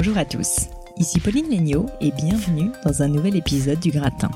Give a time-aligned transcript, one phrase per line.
[0.00, 4.30] Bonjour à tous, ici Pauline Legnaud et bienvenue dans un nouvel épisode du Gratin.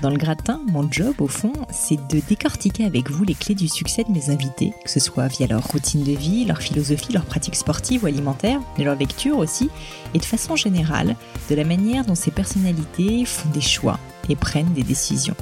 [0.00, 3.66] Dans le gratin, mon job, au fond, c'est de décortiquer avec vous les clés du
[3.66, 7.24] succès de mes invités, que ce soit via leur routine de vie, leur philosophie, leur
[7.24, 9.70] pratique sportive ou alimentaire, de leur lecture aussi,
[10.14, 11.16] et de façon générale,
[11.50, 15.34] de la manière dont ces personnalités font des choix et prennent des décisions.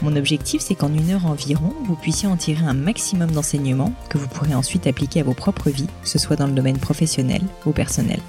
[0.00, 4.16] Mon objectif, c'est qu'en une heure environ, vous puissiez en tirer un maximum d'enseignements que
[4.16, 7.42] vous pourrez ensuite appliquer à vos propres vies, que ce soit dans le domaine professionnel
[7.66, 8.20] ou personnel.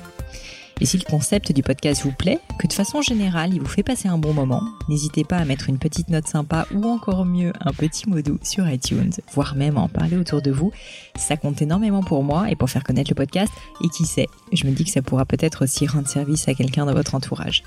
[0.81, 3.83] Et si le concept du podcast vous plaît, que de façon générale il vous fait
[3.83, 7.53] passer un bon moment, n'hésitez pas à mettre une petite note sympa ou encore mieux
[7.61, 10.73] un petit mot doux sur iTunes, voire même en parler autour de vous.
[11.15, 13.53] Ça compte énormément pour moi et pour faire connaître le podcast.
[13.83, 16.85] Et qui sait, je me dis que ça pourra peut-être aussi rendre service à quelqu'un
[16.85, 17.63] dans votre entourage.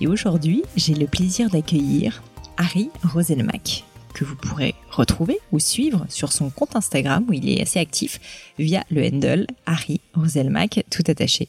[0.00, 2.22] Et aujourd'hui, j'ai le plaisir d'accueillir
[2.56, 7.60] Harry Roselmack que vous pourrez retrouver ou suivre sur son compte Instagram où il est
[7.60, 8.18] assez actif
[8.58, 11.48] via le handle Harry Roselmack tout attaché.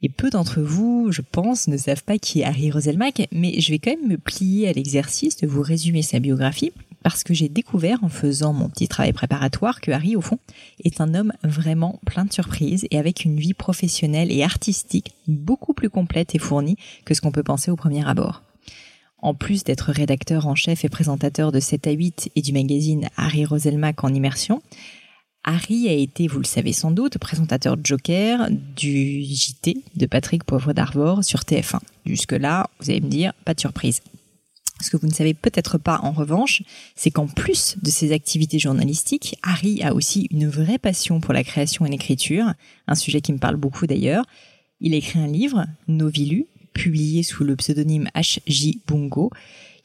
[0.00, 3.70] Et peu d'entre vous, je pense, ne savent pas qui est Harry Roselmack, mais je
[3.70, 6.72] vais quand même me plier à l'exercice de vous résumer sa biographie,
[7.02, 10.38] parce que j'ai découvert en faisant mon petit travail préparatoire que Harry, au fond,
[10.84, 15.74] est un homme vraiment plein de surprises et avec une vie professionnelle et artistique beaucoup
[15.74, 18.42] plus complète et fournie que ce qu'on peut penser au premier abord.
[19.20, 23.08] En plus d'être rédacteur en chef et présentateur de 7 à 8 et du magazine
[23.16, 24.62] Harry Roselmack en immersion,
[25.50, 30.74] Harry a été, vous le savez sans doute, présentateur Joker du JT de Patrick Poivre
[30.74, 31.78] d'Arvor sur TF1.
[32.04, 34.02] Jusque-là, vous allez me dire, pas de surprise.
[34.82, 36.62] Ce que vous ne savez peut-être pas en revanche,
[36.96, 41.42] c'est qu'en plus de ses activités journalistiques, Harry a aussi une vraie passion pour la
[41.44, 42.52] création et l'écriture,
[42.86, 44.26] un sujet qui me parle beaucoup d'ailleurs.
[44.82, 46.44] Il écrit un livre, Novilu,
[46.74, 48.82] publié sous le pseudonyme H.J.
[48.86, 49.30] Bungo,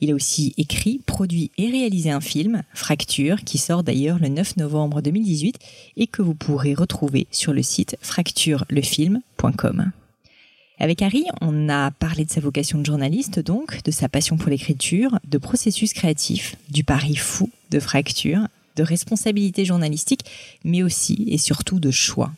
[0.01, 4.57] il a aussi écrit, produit et réalisé un film, Fracture, qui sort d'ailleurs le 9
[4.57, 5.57] novembre 2018
[5.97, 9.91] et que vous pourrez retrouver sur le site fracturelefilm.com.
[10.79, 14.49] Avec Harry, on a parlé de sa vocation de journaliste donc, de sa passion pour
[14.49, 20.25] l'écriture, de processus créatif, du pari fou de fracture, de responsabilité journalistique,
[20.63, 22.31] mais aussi et surtout de choix.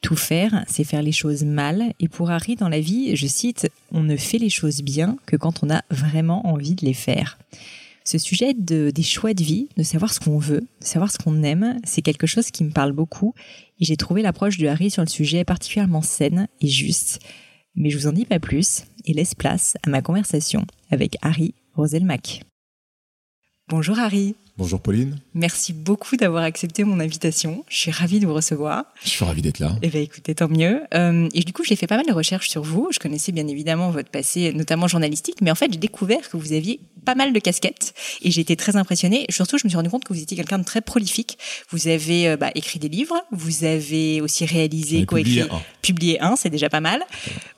[0.00, 1.92] Tout faire, c'est faire les choses mal.
[2.00, 5.36] Et pour Harry, dans la vie, je cite, on ne fait les choses bien que
[5.36, 7.38] quand on a vraiment envie de les faire.
[8.04, 11.18] Ce sujet de, des choix de vie, de savoir ce qu'on veut, de savoir ce
[11.18, 13.34] qu'on aime, c'est quelque chose qui me parle beaucoup.
[13.78, 17.20] Et j'ai trouvé l'approche de Harry sur le sujet particulièrement saine et juste.
[17.74, 21.54] Mais je vous en dis pas plus et laisse place à ma conversation avec Harry
[21.74, 22.42] Roselmack.
[23.68, 24.34] Bonjour Harry.
[24.60, 25.16] Bonjour Pauline.
[25.32, 27.64] Merci beaucoup d'avoir accepté mon invitation.
[27.66, 28.84] Je suis ravie de vous recevoir.
[29.02, 29.74] Je suis ravi d'être là.
[29.80, 30.82] Eh bien écoutez, tant mieux.
[30.92, 32.88] Euh, et du coup, j'ai fait pas mal de recherches sur vous.
[32.92, 36.52] Je connaissais bien évidemment votre passé, notamment journalistique, mais en fait, j'ai découvert que vous
[36.52, 39.26] aviez pas mal de casquettes et j'ai été très impressionnée.
[39.30, 41.38] Surtout, je me suis rendu compte que vous étiez quelqu'un de très prolifique.
[41.70, 45.42] Vous avez euh, bah, écrit des livres, vous avez aussi réalisé, coécrit,
[45.82, 47.02] publié un, c'est déjà pas mal.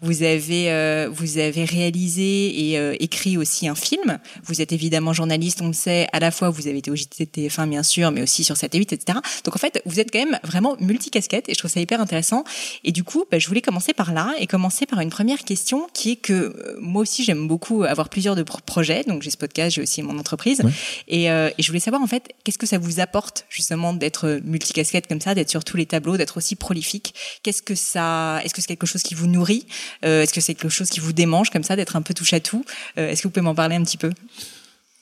[0.00, 4.18] Vous avez, euh, vous avez réalisé et euh, écrit aussi un film.
[4.44, 6.06] Vous êtes évidemment journaliste, on le sait.
[6.12, 8.74] À la fois, vous avez été au JT TF1 bien sûr, mais aussi sur 7
[8.74, 9.18] et 8, etc.
[9.44, 12.44] Donc en fait, vous êtes quand même vraiment multicasquette et je trouve ça hyper intéressant.
[12.84, 15.86] Et du coup, bah, je voulais commencer par là et commencer par une première question
[15.92, 19.04] qui est que euh, moi aussi j'aime beaucoup avoir plusieurs de projets.
[19.04, 20.62] Donc j'ai ce podcast, j'ai aussi mon entreprise.
[21.08, 24.40] Et, euh, et, je voulais savoir en fait, qu'est-ce que ça vous apporte justement d'être
[24.44, 27.14] multicasquette comme ça, d'être sur tous les tableaux, d'être aussi prolifique?
[27.42, 29.66] Qu'est-ce que ça, est-ce que c'est quelque chose qui vous nourrit?
[30.04, 32.32] Euh, Est-ce que c'est quelque chose qui vous démange comme ça, d'être un peu touche
[32.32, 32.64] à tout?
[32.96, 34.12] Est-ce que vous pouvez m'en parler un petit peu?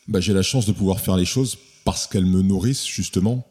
[0.08, 3.46] Bah, j'ai la chance de pouvoir faire les choses parce qu'elles me nourrissent justement.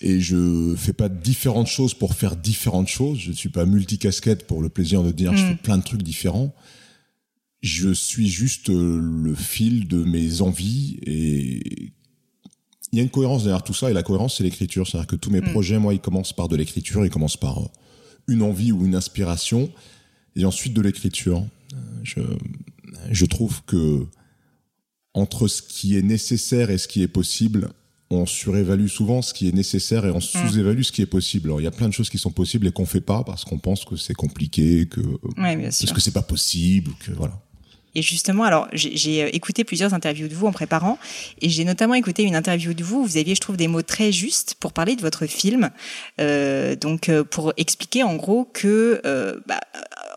[0.00, 3.18] Et je fais pas différentes choses pour faire différentes choses.
[3.20, 5.58] Je ne suis pas multicasquette pour le plaisir de dire je fais mm.
[5.58, 6.52] plein de trucs différents.
[7.62, 11.92] Je suis juste le fil de mes envies et
[12.92, 14.86] il y a une cohérence derrière tout ça et la cohérence c'est l'écriture.
[14.86, 15.50] C'est-à-dire que tous mes mm.
[15.50, 17.66] projets, moi, ils commencent par de l'écriture, ils commencent par euh,
[18.28, 19.70] une envie ou une inspiration
[20.36, 21.46] et ensuite de l'écriture.
[21.72, 22.20] Euh, je,
[23.10, 24.06] je trouve que
[25.14, 27.70] entre ce qui est nécessaire et ce qui est possible,
[28.10, 30.22] on surévalue souvent ce qui est nécessaire et on mm.
[30.22, 31.48] sous-évalue ce qui est possible.
[31.48, 33.44] Alors il y a plein de choses qui sont possibles et qu'on fait pas parce
[33.44, 37.40] qu'on pense que c'est compliqué, que ouais, parce que c'est pas possible, que voilà.
[37.94, 40.98] Et justement, alors j'ai euh, écouté plusieurs interviews de vous en préparant,
[41.40, 43.82] et j'ai notamment écouté une interview de vous où vous aviez, je trouve, des mots
[43.82, 45.70] très justes pour parler de votre film.
[46.20, 49.60] Euh, donc, euh, pour expliquer en gros que, euh, bah,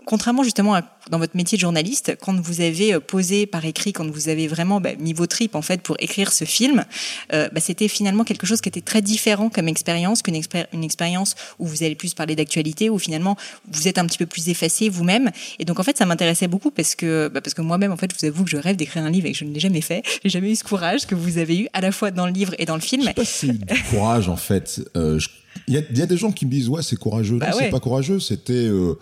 [0.06, 3.94] contrairement justement à dans votre métier de journaliste, quand vous avez euh, posé par écrit,
[3.94, 6.86] quand vous avez vraiment bah, mis vos tripes en fait pour écrire ce film,
[7.34, 10.42] euh, bah, c'était finalement quelque chose qui était très différent comme expérience qu'une
[10.74, 13.38] une expérience où vous allez plus parler d'actualité, où finalement
[13.72, 15.32] vous êtes un petit peu plus effacé vous-même.
[15.60, 18.12] Et donc en fait, ça m'intéressait beaucoup parce que bah, parce que moi-même en fait,
[18.12, 19.82] je vous avoue que je rêve d'écrire un livre et que je ne l'ai jamais
[19.82, 20.04] fait.
[20.24, 22.54] J'ai jamais eu ce courage que vous avez eu à la fois dans le livre
[22.58, 23.04] et dans le film.
[23.04, 24.82] Je sais pas si du courage en fait.
[24.96, 25.20] Euh,
[25.68, 27.38] il y, a, y, a, des gens qui me disent ouais c'est courageux.
[27.38, 28.20] Bah non, c'est pas courageux.
[28.20, 29.00] C'était euh,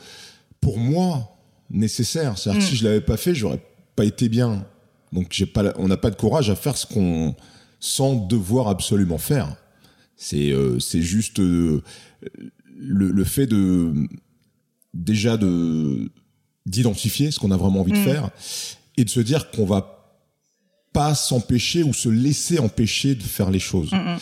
[0.64, 1.38] pour moi
[1.70, 2.38] nécessaire.
[2.38, 2.78] C'est-à-dire que si mm.
[2.78, 3.62] je l'avais pas fait, j'aurais
[3.96, 4.66] pas été bien.
[5.12, 7.36] Donc j'ai pas, on n'a pas de courage à faire ce qu'on
[7.80, 9.56] sent devoir absolument faire.
[10.16, 11.84] C'est euh, c'est juste euh,
[12.78, 13.94] le, le, fait de
[14.94, 16.10] déjà de
[16.66, 18.04] d'identifier ce qu'on a vraiment envie de mm.
[18.04, 18.30] faire
[18.98, 19.94] et de se dire qu'on va
[20.94, 23.92] pas s'empêcher ou se laisser empêcher de faire les choses.
[23.92, 24.18] Mm,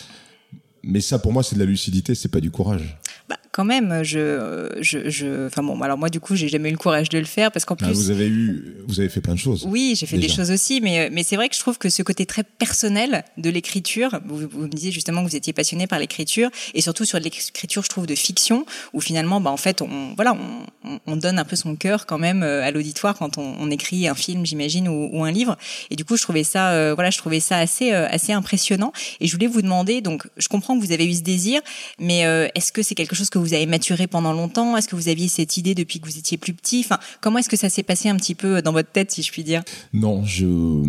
[0.83, 2.97] Mais ça, pour moi, c'est de la lucidité, c'est pas du courage
[3.29, 6.73] bah, quand même, je, je, je, enfin bon, alors moi du coup, j'ai jamais eu
[6.73, 9.21] le courage de le faire parce qu'en ah, plus, vous avez eu, vous avez fait
[9.21, 9.65] plein de choses.
[9.67, 12.03] Oui, j'ai fait des choses aussi, mais mais c'est vrai que je trouve que ce
[12.03, 15.99] côté très personnel de l'écriture, vous, vous, me disiez justement que vous étiez passionné par
[15.99, 20.13] l'écriture et surtout sur l'écriture, je trouve de fiction, où finalement, bah en fait, on
[20.15, 20.37] voilà,
[20.83, 23.71] on, on donne un peu son cœur quand même euh, à l'auditoire quand on, on,
[23.71, 25.57] écrit un film, j'imagine, ou, ou, un livre.
[25.89, 28.91] Et du coup, je trouvais ça, euh, voilà, je trouvais ça assez euh, assez impressionnant.
[29.19, 31.61] Et je voulais vous demander, donc, je comprends que vous avez eu ce désir,
[31.99, 32.21] mais
[32.55, 34.77] est-ce que c'est quelque chose que vous avez maturé pendant longtemps?
[34.77, 36.81] Est-ce que vous aviez cette idée depuis que vous étiez plus petit?
[36.85, 39.31] Enfin, comment est-ce que ça s'est passé un petit peu dans votre tête, si je
[39.31, 39.63] puis dire?
[39.93, 40.83] Non, je,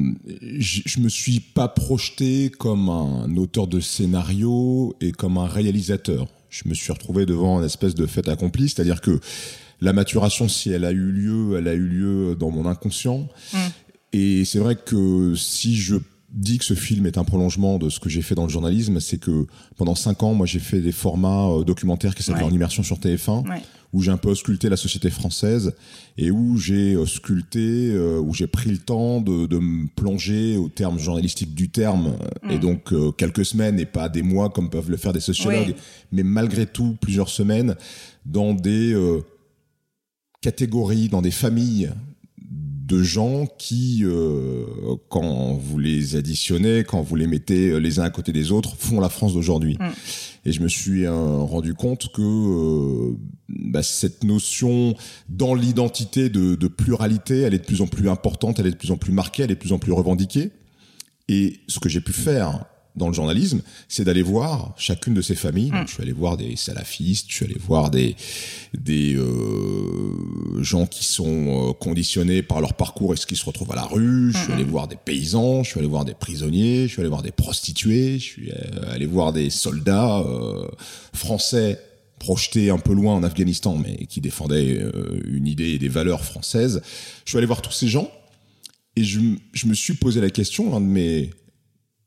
[0.59, 6.27] je me suis pas projeté comme un auteur de scénario et comme un réalisateur.
[6.51, 9.21] Je me suis retrouvé devant une espèce de fait accompli, c'est-à-dire que
[9.81, 13.29] la maturation, si elle a eu lieu, elle a eu lieu dans mon inconscient.
[13.53, 13.59] Mmh.
[14.13, 15.97] Et c'est vrai que si je
[16.32, 19.00] dit que ce film est un prolongement de ce que j'ai fait dans le journalisme,
[19.00, 19.46] c'est que
[19.76, 22.99] pendant cinq ans, moi, j'ai fait des formats euh, documentaires qui s'appellent en immersion sur
[22.99, 23.44] TF1,
[23.93, 25.75] où j'ai un peu sculpté la société française
[26.17, 30.56] et où j'ai euh, sculpté, euh, où j'ai pris le temps de, de, me plonger
[30.56, 32.17] au terme journalistique du terme,
[32.49, 32.61] et mm.
[32.61, 35.75] donc quelques semaines et pas des mois comme peuvent le faire des sociologues,
[36.12, 37.76] mais malgré tout plusieurs semaines
[38.25, 38.96] dans des
[40.40, 41.90] catégories, dans des familles
[42.87, 44.64] de gens qui, euh,
[45.08, 49.00] quand vous les additionnez, quand vous les mettez les uns à côté des autres, font
[49.00, 49.76] la France d'aujourd'hui.
[49.79, 49.90] Mm.
[50.46, 53.17] Et je me suis euh, rendu compte que euh,
[53.49, 54.94] bah, cette notion
[55.29, 58.76] dans l'identité de, de, pluralité, elle est de plus en plus importante, elle est de
[58.76, 60.50] plus en plus marquée, elle est de plus en plus revendiquée.
[61.29, 62.64] Et ce que j'ai pu faire
[62.94, 65.71] dans le journalisme, c'est d'aller voir chacune de ces familles.
[65.71, 65.89] Donc, mm.
[65.89, 68.17] je suis allé voir des salafistes, je suis allé voir des
[68.79, 73.73] des euh, gens qui sont euh, conditionnés par leur parcours et ce qui se retrouvent
[73.73, 74.33] à la rue.
[74.33, 77.09] Je suis allé voir des paysans, je suis allé voir des prisonniers, je suis allé
[77.09, 80.69] voir des prostituées, je suis euh, allé voir des soldats euh,
[81.15, 81.81] français
[82.19, 84.81] projetés un peu loin en Afghanistan, mais qui défendaient
[85.25, 86.81] une idée et des valeurs françaises.
[87.25, 88.08] Je suis allé voir tous ces gens
[88.94, 89.19] et je,
[89.53, 91.31] je me suis posé la question, l'un de mes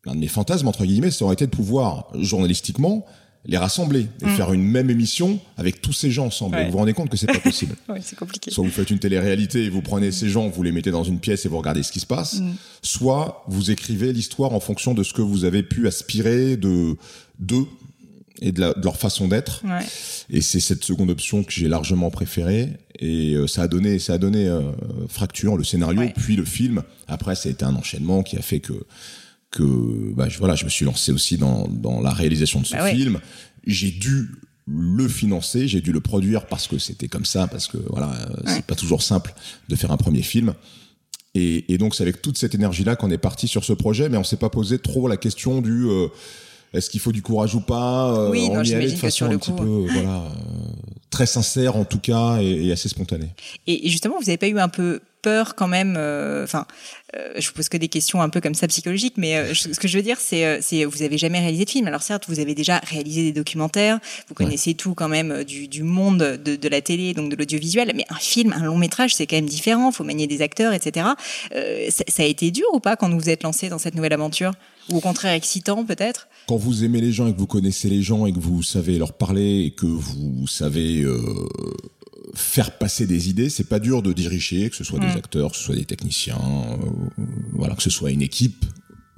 [0.06, 3.06] l'un de mes fantasmes entre guillemets, ça aurait été de pouvoir journalistiquement
[3.48, 4.30] les rassembler et mm.
[4.36, 6.58] faire une même émission avec tous ces gens ensemble.
[6.66, 7.76] vous vous rendez compte que c'est pas possible.
[7.90, 8.52] ouais, c'est compliqué.
[8.52, 11.20] Soit vous faites une télé-réalité et vous prenez ces gens, vous les mettez dans une
[11.20, 12.40] pièce et vous regardez ce qui se passe.
[12.40, 12.54] Mm.
[12.82, 16.98] Soit vous écrivez l'histoire en fonction de ce que vous avez pu aspirer de
[17.38, 17.68] d'eux
[18.42, 19.64] et de, leur façon d'être.
[19.64, 19.86] Ouais.
[20.30, 22.70] Et c'est cette seconde option que j'ai largement préférée.
[23.00, 24.72] Et euh, ça a donné, ça a donné euh,
[25.08, 26.84] fracture, le scénario, puis le film.
[27.08, 28.74] Après, ça a été un enchaînement qui a fait que
[29.56, 32.74] que bah, je, voilà, je me suis lancé aussi dans, dans la réalisation de ce
[32.76, 33.20] bah film.
[33.66, 34.30] J'ai dû
[34.68, 38.12] le financer, j'ai dû le produire parce que c'était comme ça, parce que voilà,
[38.48, 39.34] c'est pas toujours simple
[39.70, 40.54] de faire un premier film.
[41.36, 44.18] Et, et donc c'est avec toute cette énergie-là qu'on est parti sur ce projet, mais
[44.18, 46.08] on s'est pas posé trop la question du euh,
[46.74, 49.52] est-ce qu'il faut du courage ou pas Oui, on non, y allait de façon petit
[49.52, 49.58] coup.
[49.58, 50.30] peu, voilà, euh,
[51.16, 53.30] très sincère en tout cas et, et assez spontanée.
[53.68, 56.66] Et, justement, vous n'avez pas eu un peu peur quand même euh, Enfin,
[57.16, 59.74] euh, je vous pose que des questions un peu comme ça psychologiques, mais euh, je-
[59.74, 61.88] ce que je veux dire, c'est, c'est vous avez jamais réalisé de film.
[61.88, 65.84] Alors certes, vous avez déjà réalisé des documentaires, vous connaissez tout quand même du, du
[65.84, 69.26] monde de, de la télé, donc de l'audiovisuel, mais un film, un long métrage, c'est
[69.26, 69.92] quand même différent.
[69.94, 71.08] Faut manier des acteurs, etc.
[71.56, 73.96] Euh, ça, ça a été dur ou pas quand vous vous êtes lancé dans cette
[73.96, 74.52] nouvelle aventure?
[74.90, 76.28] Ou au contraire excitant peut-être?
[76.48, 78.98] Quand vous aimez les gens et que vous connaissez les gens et que vous savez
[79.00, 81.18] leur parler et que vous savez euh,
[82.36, 85.08] faire passer des idées, c'est pas dur de diriger, que ce soit Mm.
[85.12, 87.24] des acteurs, que ce soit des techniciens, euh,
[87.54, 88.66] voilà, que ce soit une équipe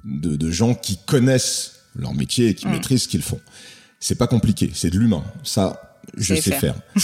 [0.04, 2.70] de, de gens qui connaissent leur métier et qui Mm.
[2.72, 3.40] maîtrisent ce qu'ils font.
[4.00, 5.24] C'est pas compliqué, c'est de l'humain.
[5.42, 6.60] Ça, je sais faire.
[6.60, 6.80] faire.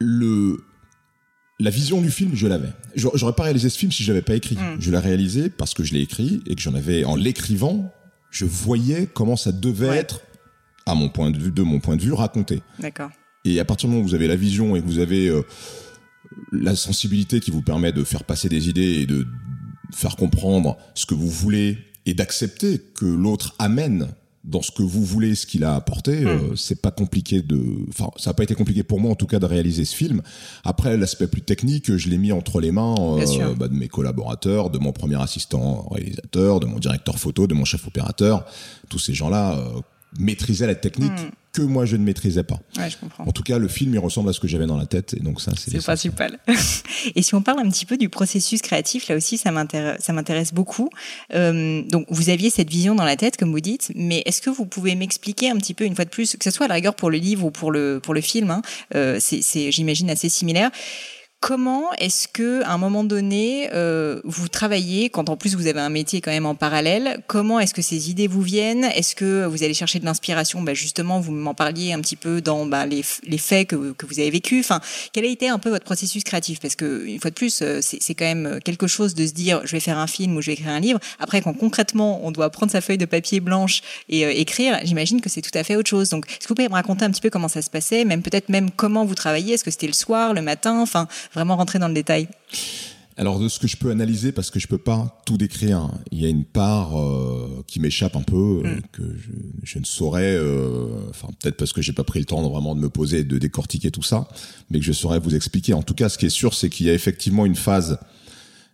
[0.00, 0.64] Le
[1.60, 2.68] la vision du film, je l'avais.
[2.94, 4.54] J'aurais j'aurais pas réalisé ce film si je l'avais pas écrit.
[4.56, 4.76] Mm.
[4.80, 7.92] Je l'ai réalisé parce que je l'ai écrit et que j'en avais, en l'écrivant,
[8.38, 9.96] je voyais comment ça devait Ouais.
[9.98, 10.20] être,
[10.86, 12.62] à mon point de vue, de mon point de vue, raconté.
[12.78, 13.10] D'accord.
[13.44, 15.42] Et à partir du moment où vous avez la vision et que vous avez euh,
[16.52, 19.26] la sensibilité qui vous permet de faire passer des idées et de
[19.92, 24.08] faire comprendre ce que vous voulez et d'accepter que l'autre amène
[24.44, 28.10] dans ce que vous voulez ce qu'il a apporté, euh, c'est pas compliqué de, enfin,
[28.16, 30.22] ça a pas été compliqué pour moi en tout cas de réaliser ce film.
[30.64, 34.70] Après, l'aspect plus technique, je l'ai mis entre les mains euh, bah, de mes collaborateurs,
[34.70, 38.46] de mon premier assistant réalisateur, de mon directeur photo, de mon chef opérateur.
[38.88, 39.80] Tous ces gens-là euh,
[40.18, 41.30] maîtrisaient la technique Mm.
[41.52, 42.60] que moi je ne maîtrisais pas.
[42.76, 43.24] Ouais, je comprends.
[43.24, 45.20] En tout cas, le film, il ressemble à ce que j'avais dans la tête, et
[45.20, 46.12] donc ça, c'est l'essentiel.
[46.12, 46.38] principal.
[47.14, 50.88] Et si on parle un petit peu du processus créatif, là aussi, ça m'intéresse, beaucoup.
[51.34, 54.50] Euh, donc, vous aviez cette vision dans la tête, comme vous dites, mais est-ce que
[54.50, 56.74] vous pouvez m'expliquer un petit peu, une fois de plus, que ce soit à la
[56.76, 58.62] rigueur pour le livre ou pour le pour le film, hein,
[58.94, 60.70] euh, c'est, j'imagine, assez similaire.
[61.40, 65.78] Comment est-ce que, à un moment donné, euh, vous travaillez quand en plus vous avez
[65.78, 68.84] un métier quand même en parallèle Comment est-ce que ces idées vous viennent?
[68.84, 70.62] Est-ce que vous allez chercher de l'inspiration?
[70.62, 74.04] Bah, Justement, vous m'en parliez un petit peu dans bah, les, les faits que, que
[74.04, 74.66] vous avez vécus.
[74.66, 74.80] Enfin,
[75.12, 76.58] quel a été un peu votre processus créatif?
[76.58, 79.60] Parce que une fois de plus, euh, c'est quand même quelque chose de se dire
[79.64, 80.98] je vais faire un film ou je vais écrire un livre.
[81.20, 85.20] Après, quand concrètement on doit prendre sa feuille de papier blanche et euh, écrire, j'imagine
[85.20, 86.08] que c'est tout à fait autre chose.
[86.08, 88.22] Donc, est-ce que vous pouvez me raconter un petit peu comment ça se passait, même
[88.22, 90.80] peut-être même comment vous travailliez Est-ce que c'était le soir, le matin?
[90.80, 92.28] Enfin, vraiment rentrer dans le détail.
[93.16, 96.20] Alors, de ce que je peux analyser, parce que je peux pas tout décrire, il
[96.20, 99.30] y a une part euh, qui m'échappe un peu, euh, que je,
[99.64, 102.76] je ne saurais, euh, enfin, peut-être parce que j'ai pas pris le temps de vraiment
[102.76, 104.28] de me poser et de décortiquer tout ça,
[104.70, 105.74] mais que je saurais vous expliquer.
[105.74, 107.98] En tout cas, ce qui est sûr, c'est qu'il y a effectivement une phase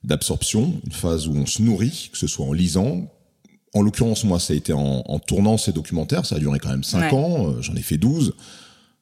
[0.02, 3.10] d'absorption, une phase où on se nourrit, que ce soit en lisant.
[3.72, 6.26] En l'occurrence, moi, ça a été en, en tournant ces documentaires.
[6.26, 7.18] Ça a duré quand même cinq Ouais.
[7.18, 7.48] ans.
[7.48, 8.34] euh, J'en ai fait 12.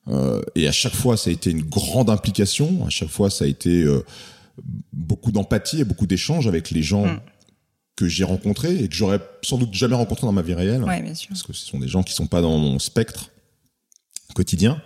[0.08, 2.84] Euh, et à chaque fois, ça a été une grande implication.
[2.84, 4.04] À chaque fois, ça a été euh,
[4.92, 7.20] beaucoup d'empathie et beaucoup d'échanges avec les gens Mm.
[7.96, 10.82] que j'ai rencontrés et que j'aurais sans doute jamais rencontrés dans ma vie réelle.
[10.82, 11.28] Ouais, bien sûr.
[11.28, 13.30] Parce que ce sont des gens qui sont pas dans mon spectre
[14.34, 14.82] quotidien.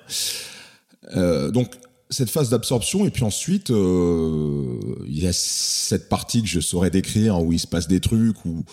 [1.17, 1.75] Euh, donc,
[2.11, 6.91] cette phase d'absorption et puis ensuite euh, il y a cette partie que je saurais
[6.91, 8.65] décrire où il se passe des trucs où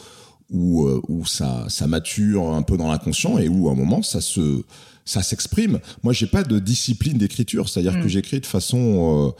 [0.51, 4.21] où, où ça ça mature un peu dans l'inconscient et où à un moment ça
[4.21, 4.63] se
[5.05, 5.79] ça s'exprime.
[6.03, 8.01] Moi j'ai pas de discipline d'écriture, c'est-à-dire Mm.
[8.03, 9.33] que j'écris de façon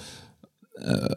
[0.83, 1.07] euh, euh,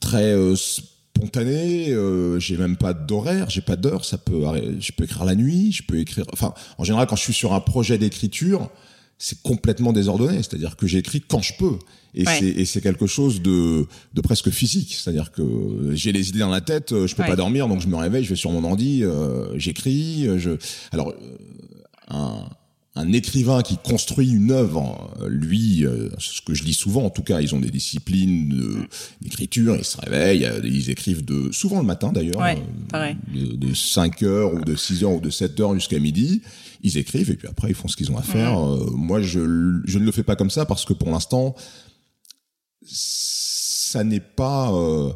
[0.00, 4.42] très euh, spontanée, euh, j'ai même pas d'horaire, j'ai pas d'heure, ça peut
[4.80, 7.52] je peux écrire la nuit, je peux écrire enfin en général quand je suis sur
[7.54, 8.68] un projet d'écriture,
[9.16, 11.78] c'est complètement désordonné, c'est-à-dire que j'écris quand je peux.
[12.16, 12.36] Et Ouais.
[12.38, 16.50] c'est et c'est quelque chose de de presque physique, c'est-à-dire que j'ai les idées dans
[16.50, 17.28] la tête, euh, je peux Ouais.
[17.28, 20.50] pas dormir, donc je me réveille, je vais sur mon ordi, euh, j'écris, je
[20.92, 21.14] alors
[22.08, 22.44] un
[22.96, 27.22] un écrivain qui construit une œuvre, lui, euh, ce que je lis souvent, en tout
[27.24, 28.86] cas, ils ont des disciplines
[29.20, 32.56] d'écriture, ils se réveillent, euh, ils écrivent de souvent le matin d'ailleurs, Ouais,
[32.94, 36.42] euh, de, de 5 heures ou de 6 heures ou de 7 heures jusqu'à midi,
[36.82, 38.58] ils écrivent et puis après ils font ce qu'ils ont à faire.
[38.64, 39.40] Euh, moi, je,
[39.84, 41.56] je ne le fais pas comme ça parce que pour l'instant,
[42.86, 45.12] ça n'est pas, euh,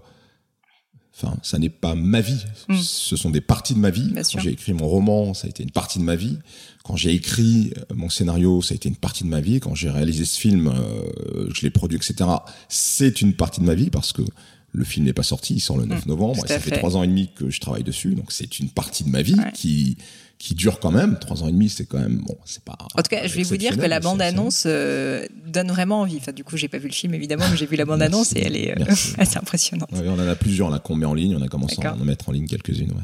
[1.20, 2.44] enfin, ça n'est pas ma vie.
[2.68, 2.76] Mm.
[2.76, 4.10] Ce sont des parties de ma vie.
[4.12, 6.38] Bien Quand j'ai écrit mon roman, ça a été une partie de ma vie.
[6.84, 9.60] Quand j'ai écrit euh, mon scénario, ça a été une partie de ma vie.
[9.60, 12.30] Quand j'ai réalisé ce film, euh, je l'ai produit, etc.
[12.68, 14.22] C'est une partie de ma vie parce que
[14.72, 16.36] le film n'est pas sorti, il sort le 9 novembre.
[16.36, 16.40] Mm.
[16.40, 16.78] tout Et ça fait fait.
[16.78, 19.34] trois ans et demi que je travaille dessus, donc c'est une partie de ma vie
[19.38, 19.52] Ouais.
[19.54, 19.96] qui
[20.38, 21.18] qui dure quand même.
[21.18, 22.76] Trois ans et demi, c'est quand même bon, c'est pas.
[22.94, 26.16] En tout cas, je vais vous dire que la c'est- bande-annonce euh, donne vraiment envie.
[26.18, 28.38] Enfin, du coup, j'ai pas vu le film évidemment, mais j'ai vu la bande-annonce Merci.
[28.38, 29.90] et elle est euh, assez impressionnante.
[29.92, 31.34] Ouais, on en a plusieurs là qu'on met en ligne.
[31.36, 32.92] On a commencé à en mettre en ligne quelques-unes.
[32.92, 33.02] Ouais.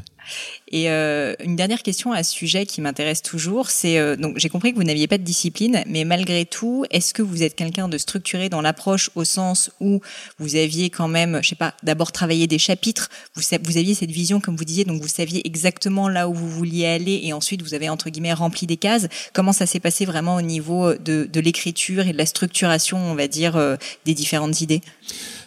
[0.71, 4.49] Et euh, une dernière question à ce sujet qui m'intéresse toujours, c'est euh, donc j'ai
[4.49, 7.87] compris que vous n'aviez pas de discipline, mais malgré tout, est-ce que vous êtes quelqu'un
[7.87, 10.01] de structuré dans l'approche au sens où
[10.39, 14.11] vous aviez quand même, je sais pas, d'abord travaillé des chapitres, vous, vous aviez cette
[14.11, 17.61] vision comme vous disiez, donc vous saviez exactement là où vous vouliez aller, et ensuite
[17.61, 19.07] vous avez entre guillemets rempli des cases.
[19.33, 23.15] Comment ça s'est passé vraiment au niveau de, de l'écriture et de la structuration, on
[23.15, 24.81] va dire, euh, des différentes idées?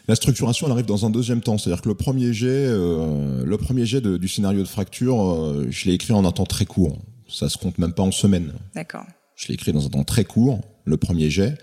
[0.09, 1.59] La structuration, elle arrive dans un deuxième temps.
[1.59, 5.85] C'est-à-dire que le premier jet, euh, le premier jet du scénario de fracture, euh, je
[5.85, 6.99] l'ai écrit en un temps très court.
[7.29, 8.55] Ça se compte même pas en semaines.
[8.75, 9.05] D'accord.
[9.37, 11.59] Je l'ai écrit dans un temps très court, le premier jet,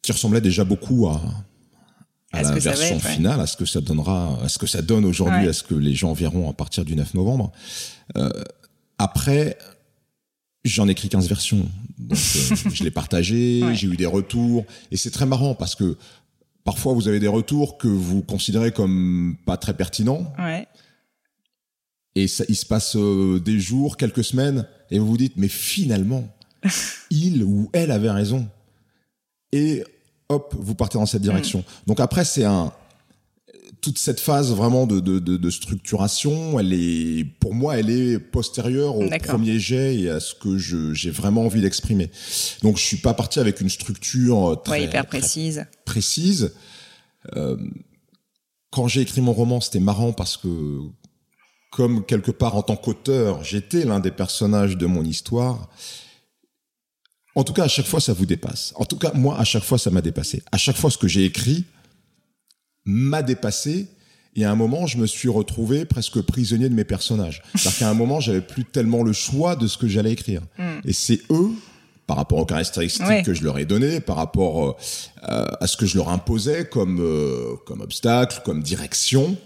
[0.00, 1.20] qui ressemblait déjà beaucoup à,
[2.32, 5.46] à, la version finale, à ce que ça donnera, à ce que ça donne aujourd'hui,
[5.46, 7.52] à ce que les gens verront à partir du 9 novembre.
[8.16, 8.30] Euh,
[8.96, 9.58] après,
[10.62, 11.66] J'en ai écrit 15 versions.
[11.98, 14.66] Donc, euh, je l'ai partagé, j'ai eu des retours.
[14.90, 15.96] Et c'est très marrant parce que
[16.64, 20.32] parfois vous avez des retours que vous considérez comme pas très pertinents.
[20.38, 20.66] Ouais.
[22.14, 25.48] Et ça, il se passe euh, des jours, quelques semaines, et vous vous dites, mais
[25.48, 26.28] finalement,
[27.10, 28.48] il ou elle avait raison.
[29.52, 29.84] Et
[30.28, 31.60] hop, vous partez dans cette direction.
[31.60, 31.86] Mm.
[31.86, 32.72] Donc après, c'est un,
[33.80, 38.96] toute cette phase vraiment de, de, de, structuration, elle est, pour moi, elle est postérieure
[38.96, 42.10] au premier jet et à ce que j'ai vraiment envie d'exprimer.
[42.62, 45.66] Donc, je suis pas parti avec une structure très, hyper précise.
[45.84, 46.52] précise.
[47.36, 47.56] Euh,
[48.70, 50.78] quand j'ai écrit mon roman, c'était marrant parce que,
[51.72, 55.70] comme quelque part en tant qu'auteur, j'étais l'un des personnages de mon histoire.
[57.34, 58.72] En tout cas, à chaque fois, ça vous dépasse.
[58.76, 60.42] En tout cas, moi, à chaque fois, ça m'a dépassé.
[60.52, 61.64] À chaque fois, ce que j'ai écrit,
[62.90, 63.88] m'a dépassé.
[64.36, 67.42] Et à un moment, je me suis retrouvé presque prisonnier de mes personnages.
[67.54, 70.42] C'est-à-dire qu'à un moment, j'avais plus tellement le choix de ce que j'allais écrire.
[70.58, 70.80] Hmm.
[70.84, 71.50] Et c'est eux,
[72.06, 74.76] par rapport aux caractéristiques que je leur ai données, par rapport
[75.28, 79.36] euh, à ce que je leur imposais comme euh, comme obstacle, comme direction,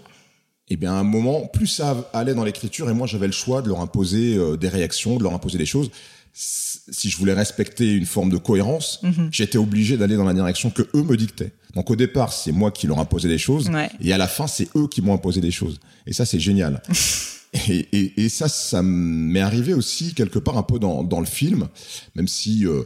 [0.67, 3.33] et eh bien à un moment, plus ça allait dans l'écriture, et moi j'avais le
[3.33, 5.91] choix de leur imposer euh, des réactions, de leur imposer des choses
[6.35, 9.29] si je voulais respecter une forme de cohérence, mhm.
[9.31, 11.53] j'étais obligé d'aller dans la direction que eux me dictaient.
[11.75, 14.69] Donc au départ, c'est moi qui leur imposais des choses, et à la fin, c'est
[14.75, 15.79] eux qui m'ont imposé des choses.
[16.07, 16.81] Et ça, c'est génial.
[17.69, 21.25] et, et, et, ça, ça m'est arrivé aussi quelque part un peu dans, dans le
[21.25, 21.67] film,
[22.15, 22.83] même si euh,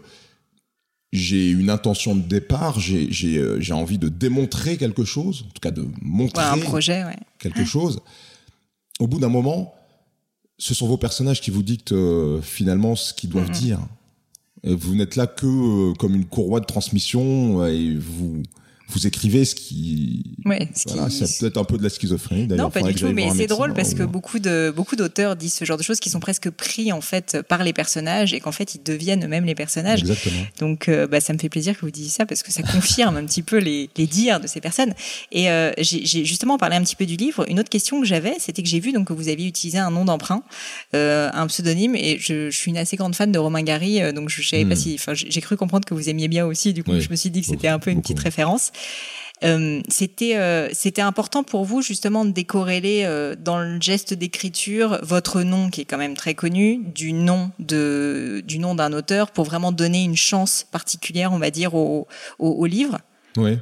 [1.12, 5.62] j'ai une intention de départ, j'ai euh, j'ai envie de démontrer quelque chose, en tout
[5.62, 7.18] cas de montrer un projet, ouais.
[7.40, 8.00] quelque chose.
[9.00, 9.74] Au bout d'un moment,
[10.58, 13.60] ce sont vos personnages qui vous dictent euh, finalement ce qu'ils doivent mm-hmm.
[13.60, 13.80] dire.
[14.64, 18.44] vous n'êtes là que euh, comme une courroie de transmission et vous
[18.90, 22.48] vous écrivez ce qui, ouais, voilà, ça peut être un peu de la schizophrénie.
[22.48, 25.66] Non, pas du tout, mais c'est drôle parce que beaucoup de beaucoup d'auteurs disent ce
[25.66, 28.76] genre de choses qui sont presque pris en fait par les personnages et qu'en fait
[28.76, 30.00] ils deviennent eux-mêmes les personnages.
[30.00, 30.42] Exactement.
[30.60, 33.18] Donc, euh, bah, ça me fait plaisir que vous disiez ça parce que ça confirme
[33.18, 34.94] un petit peu les, les dires de ces personnes.
[35.32, 37.46] Et euh, j'ai justement parlé un petit peu du livre.
[37.50, 39.92] Une autre question que j'avais, c'était que j'ai vu donc que vous aviez utilisé un
[39.92, 40.44] nom d'emprunt,
[40.96, 44.30] euh, un pseudonyme, et je, je, suis une assez grande fan de Romain Gary, donc
[44.30, 44.78] je savais pas hmm.
[44.78, 46.74] si, enfin, j'ai cru comprendre que vous aimiez bien aussi.
[46.74, 48.72] Du coup, je me suis dit que c'était un peu une petite référence.
[49.44, 55.00] Euh, c'était euh, c'était important pour vous justement de décorréler euh, dans le geste d'écriture
[55.02, 59.32] votre nom qui est quand même très connu du nom de du nom d'un auteur
[59.32, 63.00] pour vraiment donner une chance particulière on va dire au, au, livre?
[63.38, 63.58] Oui.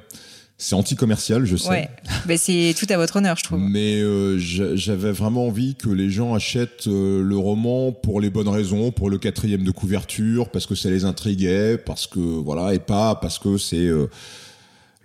[0.60, 1.69] C'est anti-commercial, je sais.
[1.69, 1.89] Ouais,
[2.25, 3.60] mais c'est tout à votre honneur, je trouve.
[3.60, 4.01] Mais
[4.39, 9.19] j'avais vraiment envie que les gens achètent le roman pour les bonnes raisons, pour le
[9.19, 13.60] quatrième de couverture, parce que ça les intriguait, parce que voilà, et pas parce que
[13.60, 13.88] c'est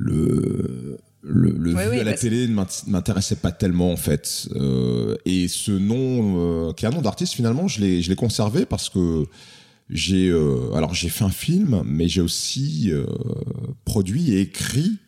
[0.03, 4.49] le le, le vu à la télé ne m'intéressait pas tellement en fait.
[4.57, 8.17] Euh, et ce nom, euh, qui est un nom d'artiste finalement, je l'ai je l'ai
[8.17, 9.27] conservé parce que
[9.89, 13.07] j'ai euh, alors j'ai fait un film, mais j'ai aussi euh,
[13.85, 14.99] produit et écrit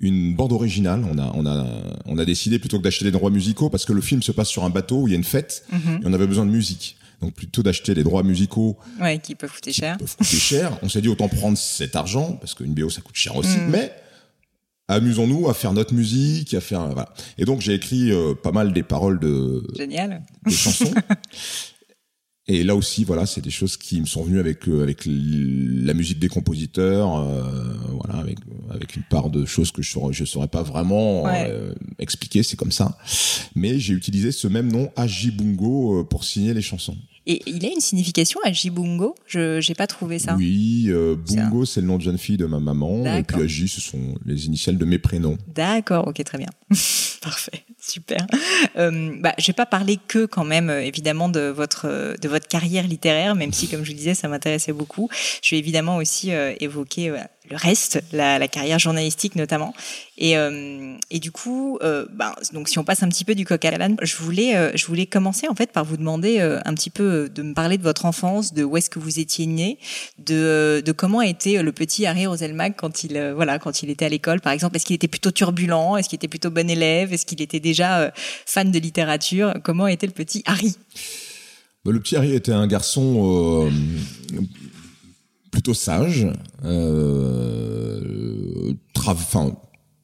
[0.00, 1.04] une bande originale.
[1.08, 1.66] On a on a
[2.06, 4.48] on a décidé plutôt que d'acheter des droits musicaux parce que le film se passe
[4.48, 6.00] sur un bateau où il y a une fête mhm.
[6.02, 6.96] et on avait besoin de musique.
[7.20, 9.98] Donc plutôt d'acheter des droits musicaux ouais, qui peuvent coûter cher.
[9.98, 10.76] Peuvent coûter cher.
[10.82, 13.70] On s'est dit autant prendre cet argent parce qu'une BO ça coûte cher aussi, mhm.
[13.70, 13.92] mais
[14.90, 17.14] amusons-nous à faire notre musique, à faire voilà.
[17.38, 20.22] Et donc j'ai écrit euh, pas mal des paroles de Génial.
[20.44, 20.92] des chansons.
[22.46, 25.94] Et là aussi, voilà, c'est des choses qui me sont venues avec euh, avec la
[25.94, 27.44] musique des compositeurs, euh,
[27.92, 28.38] voilà, avec
[28.70, 31.26] avec une part de choses que je saurais, je saurais pas vraiment
[32.00, 32.98] expliquer, c'est comme ça.
[33.54, 36.96] Mais j'ai utilisé ce même nom Ajibungo pour signer les chansons.
[37.26, 40.36] Et il a une signification à Jibungo Je n'ai pas trouvé ça.
[40.36, 43.04] Oui, euh, Bungo, c'est le nom de jeune fille de ma maman.
[43.16, 45.36] Et puis Agi, ce sont les initiales de mes prénoms.
[45.54, 46.48] D'accord, ok, très bien.
[47.20, 47.64] Parfait.
[47.90, 48.24] Super.
[48.76, 52.46] Euh, bah, je vais pas parler que quand même euh, évidemment de votre de votre
[52.46, 55.08] carrière littéraire, même si comme je vous disais ça m'intéressait beaucoup.
[55.42, 57.12] Je vais évidemment aussi euh, évoquer
[57.50, 59.74] le reste, la, carrière journalistique notamment.
[60.18, 63.44] Et, euh, et du coup, euh, ben, donc si on passe un petit peu du
[63.44, 66.60] coq à l'âne, je voulais, euh, je voulais commencer en fait par vous demander euh,
[66.64, 69.46] un petit peu de me parler de votre enfance, de où est-ce que vous étiez
[69.46, 69.78] né,
[70.18, 74.08] de, de comment était le petit Harry Roselmack quand il, voilà, quand il était à
[74.08, 74.76] l'école, par exemple.
[74.76, 75.96] Est-ce qu'il était plutôt turbulent?
[75.96, 77.12] Est-ce qu'il était plutôt bon élève?
[77.12, 77.79] Est-ce qu'il était déjà
[78.46, 80.74] fan de littérature Comment était le petit Harry?
[81.84, 83.70] Bah, Le petit Harry était un garçon
[85.50, 86.28] plutôt sage,
[86.64, 88.72] euh,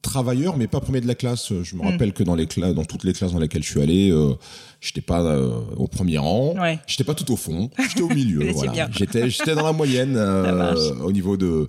[0.07, 1.53] travailleur, mais pas premier de la classe.
[1.63, 1.87] Je me mm.
[1.87, 4.35] rappelle que dans les classes, dans toutes les classes dans lesquelles je suis allé, euh,
[4.81, 6.79] j'étais pas euh, au premier rang, ouais.
[6.87, 8.51] j'étais pas tout au fond, j'étais au milieu.
[8.53, 8.89] voilà.
[8.93, 11.69] J'étais, j'étais dans la moyenne euh, au niveau de,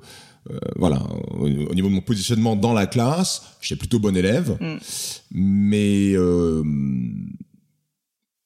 [0.50, 3.44] euh, voilà, au, niveau de mon positionnement dans la classe.
[3.62, 4.78] J'étais plutôt bon élève, mm.
[5.32, 6.64] mais euh,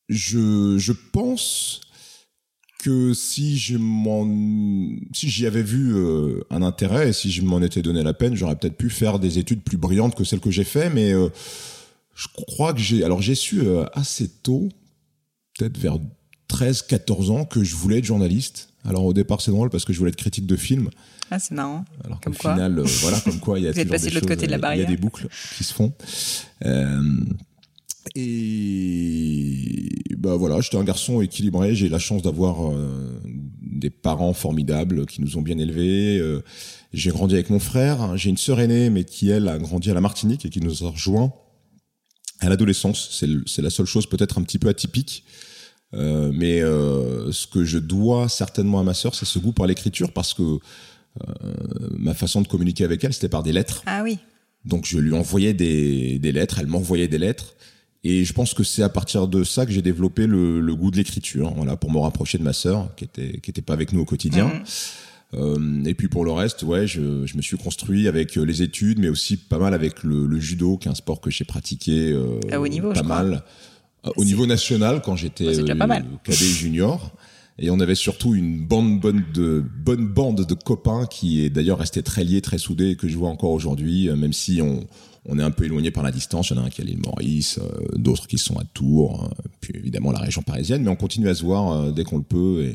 [0.09, 1.81] je, je pense
[2.81, 4.25] que si je m'en,
[5.13, 8.35] si j'y avais vu euh, un intérêt et si je m'en étais donné la peine,
[8.35, 10.89] j'aurais peut-être pu faire des études plus brillantes que celles que j'ai fait.
[10.89, 11.29] Mais euh,
[12.15, 14.69] je crois que j'ai, alors j'ai su euh, assez tôt,
[15.57, 15.99] peut-être vers
[16.47, 18.69] 13, 14 ans, que je voulais être journaliste.
[18.83, 20.89] Alors au départ c'est drôle parce que je voulais être critique de film.
[21.31, 21.85] Ah c'est marrant.
[22.03, 24.45] Alors qu'au final, voilà, comme quoi il y a, Vous êtes passé de l'autre côté
[24.45, 24.85] de la barrière.
[24.85, 25.93] Il y a des boucles qui se font.
[28.15, 31.75] Et bah voilà, j'étais un garçon équilibré.
[31.75, 33.21] J'ai la chance d'avoir euh,
[33.61, 36.19] des parents formidables qui nous ont bien élevés.
[36.19, 36.43] Euh,
[36.93, 38.17] j'ai grandi avec mon frère.
[38.17, 40.83] J'ai une sœur aînée, mais qui elle a grandi à la Martinique et qui nous
[40.83, 41.33] a rejoint
[42.39, 43.23] à l'adolescence.
[43.45, 45.23] C'est la seule chose peut-être un petit peu atypique.
[45.93, 49.65] Euh, mais euh, ce que je dois certainement à ma sœur, c'est ce goût pour
[49.65, 50.59] l'écriture, parce que
[51.97, 53.83] ma façon de communiquer avec elle, c'était par des lettres.
[53.85, 54.19] Ah oui.
[54.65, 57.55] Donc je lui envoyais des, des lettres, elle m'envoyait des lettres.
[58.03, 60.89] Et je pense que c'est à partir de ça que j'ai développé le, le, goût
[60.89, 63.93] de l'écriture, voilà, pour me rapprocher de ma sœur, qui était qui était pas avec
[63.93, 64.47] nous au quotidien.
[64.47, 64.63] Mhm.
[65.33, 68.63] Euh, et puis pour le reste, ouais, je, je, me suis construit avec euh, les
[68.63, 71.45] études, mais aussi pas mal avec le, le judo, qui est un sport que j'ai
[71.45, 73.43] pratiqué euh, à haut niveau, pas mal
[74.15, 75.65] au niveau national quand j'étais euh,
[76.23, 77.11] cadet junior.
[77.63, 79.63] Et on avait surtout une bande bonne de
[79.95, 83.29] bande de copains qui est d'ailleurs resté très liés, très soudés, et que je vois
[83.29, 86.49] encore aujourd'hui, euh, même si on est un peu éloigné par la distance.
[86.49, 88.63] Il y en a un qui est à l'île Maurice, euh, d'autres qui sont à
[88.63, 90.83] Tours, euh, puis évidemment la région parisienne.
[90.83, 92.73] Mais on continue à se voir euh, dès qu'on le peut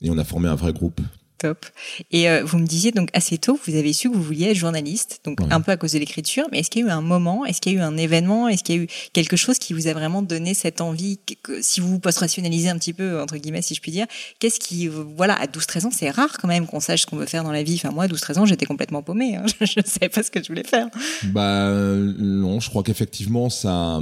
[0.00, 1.00] et on a formé un vrai groupe.
[1.42, 1.66] Top.
[2.12, 4.56] Et euh, vous me disiez donc assez tôt, vous avez su que vous vouliez être
[4.56, 6.44] journaliste, donc un peu à cause de l'écriture.
[6.52, 8.46] Mais est-ce qu'il y a eu un moment, est-ce qu'il y a eu un événement,
[8.46, 11.60] est-ce qu'il y a eu quelque chose qui vous a vraiment donné cette envie que,
[11.60, 14.06] Si vous post-rationalisez un petit peu entre guillemets, si je puis dire,
[14.38, 17.26] qu'est-ce qui, voilà, à 12-13 ans, c'est rare quand même qu'on sache ce qu'on veut
[17.26, 17.74] faire dans la vie.
[17.74, 19.34] Enfin moi, à 12-13 ans, j'étais complètement paumé.
[19.34, 19.46] Hein.
[19.60, 20.86] Je ne savais pas ce que je voulais faire.
[21.24, 24.00] Bah non, je crois qu'effectivement ça,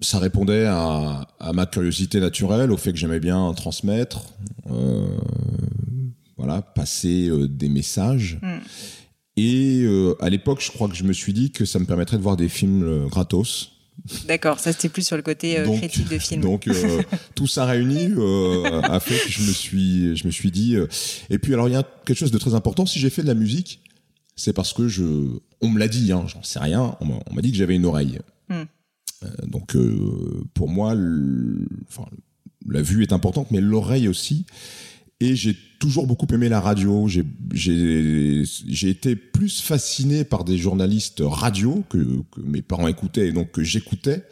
[0.00, 4.20] ça répondait à, à, ma curiosité naturelle, au fait que j'aimais bien transmettre.
[4.70, 5.08] Euh
[6.38, 8.38] voilà, passer euh, des messages.
[8.40, 8.58] Mm.
[9.36, 12.16] Et euh, à l'époque, je crois que je me suis dit que ça me permettrait
[12.16, 13.72] de voir des films euh, gratos.
[14.28, 16.40] D'accord, ça c'était plus sur le côté critique de film.
[16.40, 16.68] Donc
[17.34, 18.12] tout ça réuni
[18.84, 20.76] a fait que je me suis, je me suis dit.
[21.30, 22.86] et puis alors il y a quelque chose de très important.
[22.86, 23.80] Si j'ai fait de la musique,
[24.36, 25.02] c'est parce que je,
[25.60, 26.96] on me l'a dit, hein, j'en sais rien.
[27.00, 28.20] On m'a dit que j'avais une oreille.
[28.48, 28.62] Mm.
[29.48, 29.76] donc
[30.54, 30.94] pour moi,
[31.88, 32.06] enfin,
[32.68, 34.46] la vue est importante, mais l'oreille aussi.
[35.20, 37.08] Et j'ai toujours beaucoup aimé la radio.
[37.52, 38.44] J'ai
[38.82, 43.62] été plus fasciné par des journalistes radio que, que mes parents écoutaient et donc que
[43.62, 44.24] j'écoutais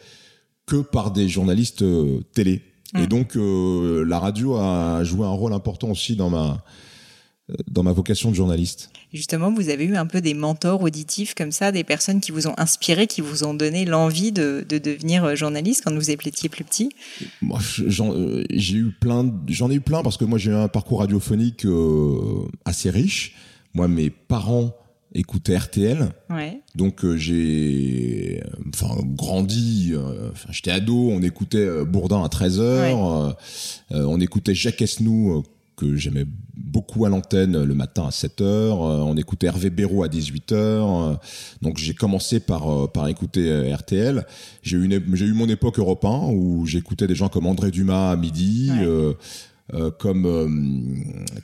[0.65, 2.61] que par des journalistes euh, télé.
[2.95, 3.07] Et mmh.
[3.07, 6.63] donc euh, la radio a joué un rôle important aussi dans ma
[7.67, 8.89] dans ma vocation de journaliste.
[9.13, 12.47] Justement, vous avez eu un peu des mentors auditifs comme ça, des personnes qui vous
[12.47, 16.49] ont inspiré, qui vous ont donné l'envie de, de, devenir euh, journaliste quand vous étiez
[16.49, 16.89] plus petit?
[17.41, 20.55] Moi, j'en euh, j'ai eu plein, j'en ai eu plein parce que moi j'ai eu
[20.55, 23.35] un parcours radiophonique euh, assez riche.
[23.73, 24.75] Moi, mes parents
[25.13, 26.61] écoutaient RTL, ouais.
[26.75, 29.93] donc euh, j'ai, enfin grandi.
[30.51, 33.33] J'étais ado, on écoutait Bourdin à 13 h ouais.
[33.91, 35.43] on écoutait Jacques Esnou
[35.77, 38.81] que j'aimais beaucoup à l'antenne le matin à 7 heures.
[38.81, 41.01] Euh, on écoutait Hervé Béraud à 18 heures.
[41.01, 41.13] Euh,
[41.61, 44.25] donc j'ai commencé par euh, par écouter RTL.
[44.63, 48.11] J'ai eu j'ai eu mon époque Europe 1 où j'écoutais des gens comme André Dumas
[48.11, 48.71] à midi.
[48.81, 49.13] Euh,
[49.99, 50.47] comme euh,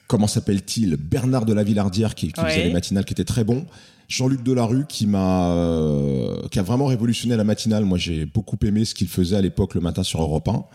[0.07, 2.49] comment s'appelle-t-il Bernard de la Villardière qui, qui ouais.
[2.49, 3.65] faisait les matinales qui était très bon.
[4.09, 7.85] Jean-Luc Delarue qui m'a euh, qui a vraiment révolutionné la matinale.
[7.85, 10.65] Moi j'ai beaucoup aimé ce qu'il faisait à l'époque le matin sur Europe 1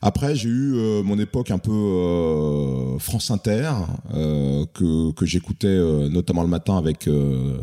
[0.00, 3.70] après, j'ai eu euh, mon époque un peu euh, France Inter
[4.14, 7.58] euh, que que j'écoutais euh, notamment le matin avec euh,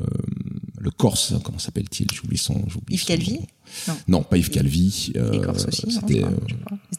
[0.86, 1.34] le Corse.
[1.44, 2.64] Comment s'appelle-t-il J'oublie son.
[2.90, 3.40] Yves Calvi.
[4.08, 5.14] Non, pas Yves Calvi.
[5.90, 6.24] c'était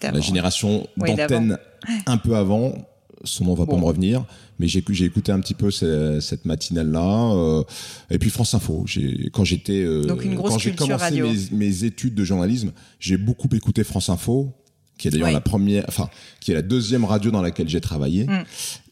[0.03, 1.59] la génération d'antenne
[2.07, 2.75] un peu avant.
[3.25, 4.25] Son nom va pas me revenir,
[4.59, 7.63] mais j'ai écouté un petit peu cette, matinale-là.
[8.11, 8.85] et puis France Info.
[9.33, 11.23] Quand j'étais, quand j'ai commencé
[11.53, 14.53] mes, études de journalisme, j'ai beaucoup écouté France Info
[14.99, 16.09] qui est d'ailleurs la première, enfin,
[16.41, 18.25] qui est la deuxième radio dans laquelle j'ai travaillé.
[18.25, 18.45] Mm.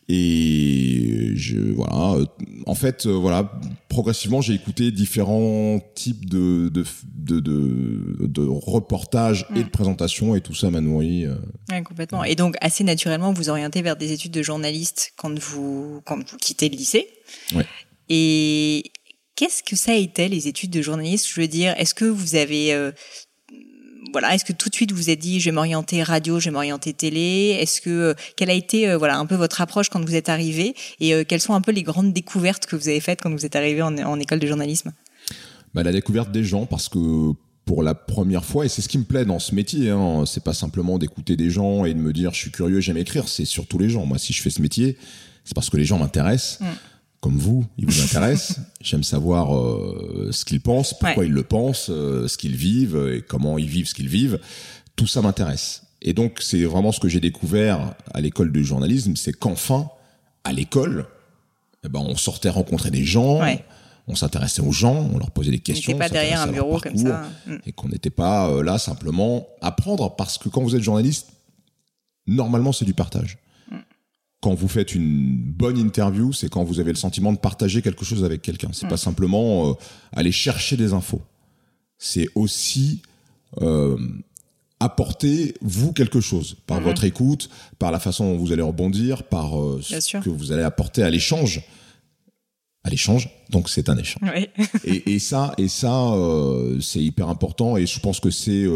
[0.08, 2.26] Et je voilà, euh,
[2.66, 3.50] en fait, euh, voilà,
[3.88, 9.70] progressivement, j'ai écouté différents types de de de, de, de reportages et de mm.
[9.70, 11.24] présentations, et tout ça m'a nourri.
[11.24, 11.36] Euh,
[11.84, 12.22] complètement.
[12.22, 16.36] Et donc, assez naturellement, vous orientez vers des études de journaliste quand vous quand vous
[16.36, 17.08] quittez le lycée.
[17.54, 17.66] Ouais.
[18.10, 18.92] Et
[19.36, 21.26] qu'est-ce que ça a été les études de journaliste?
[21.32, 22.92] Je veux dire, est-ce que vous avez
[24.14, 26.44] voilà, est-ce que tout de suite vous vous êtes dit je vais m'orienter radio, je
[26.44, 27.58] vais m'orienter télé?
[27.60, 30.28] Est-ce que euh, quelle a été euh, voilà un peu votre approche quand vous êtes
[30.28, 33.32] arrivé et euh, quelles sont un peu les grandes découvertes que vous avez faites quand
[33.32, 34.92] vous êtes arrivé en, école de journalisme?
[35.74, 37.32] Bah, la découverte des gens parce que
[37.64, 40.44] pour la première fois, et c'est ce qui me plaît dans ce métier, hein, c'est
[40.44, 43.44] pas simplement d'écouter des gens et de me dire je suis curieux, j'aime écrire, c'est
[43.44, 44.06] surtout les gens.
[44.06, 44.96] Moi, si je fais ce métier,
[45.44, 46.60] c'est parce que les gens m'intéressent.
[46.60, 46.66] Mm
[47.24, 48.60] comme vous, il vous intéresse.
[48.82, 53.22] J'aime savoir euh, ce qu'ils pensent, pourquoi ils le pensent, euh, ce qu'ils vivent et
[53.22, 54.38] comment ils vivent ce qu'ils vivent.
[54.94, 55.84] Tout ça m'intéresse.
[56.02, 59.88] Et donc, c'est vraiment ce que j'ai découvert à l'école de journalisme, c'est qu'enfin,
[60.44, 61.06] à l'école,
[61.82, 63.40] eh ben, on sortait rencontrer des gens,
[64.06, 65.94] on s'intéressait aux gens, on leur posait des questions.
[65.94, 67.22] On pas derrière un bureau comme ça.
[67.46, 67.56] Mm.
[67.64, 71.28] Et qu'on n'était pas euh, là simplement à apprendre, parce que quand vous êtes journaliste,
[72.26, 73.38] normalement, c'est du partage
[74.44, 78.04] quand vous faites une bonne interview, c'est quand vous avez le sentiment de partager quelque
[78.04, 78.68] chose avec quelqu'un.
[78.74, 79.72] C'est pas simplement euh,
[80.12, 81.22] aller chercher des infos.
[81.96, 83.00] C'est aussi
[83.62, 83.96] euh,
[84.80, 86.84] apporter vous quelque chose par mhm.
[86.84, 90.62] votre écoute, par la façon dont vous allez rebondir, par euh, ce que vous allez
[90.62, 91.62] apporter à l'échange.
[92.82, 94.28] À l'échange, donc c'est un échange.
[94.84, 96.12] et, et, ça, et ça,
[96.82, 97.78] c'est hyper important.
[97.78, 98.66] Et je pense que c'est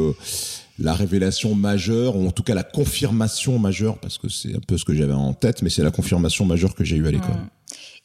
[0.79, 4.79] la révélation majeure, ou en tout cas la confirmation majeure, parce que c'est un peu
[4.79, 7.37] ce que j'avais en tête, mais c'est la confirmation majeure que j'ai eue à l'école.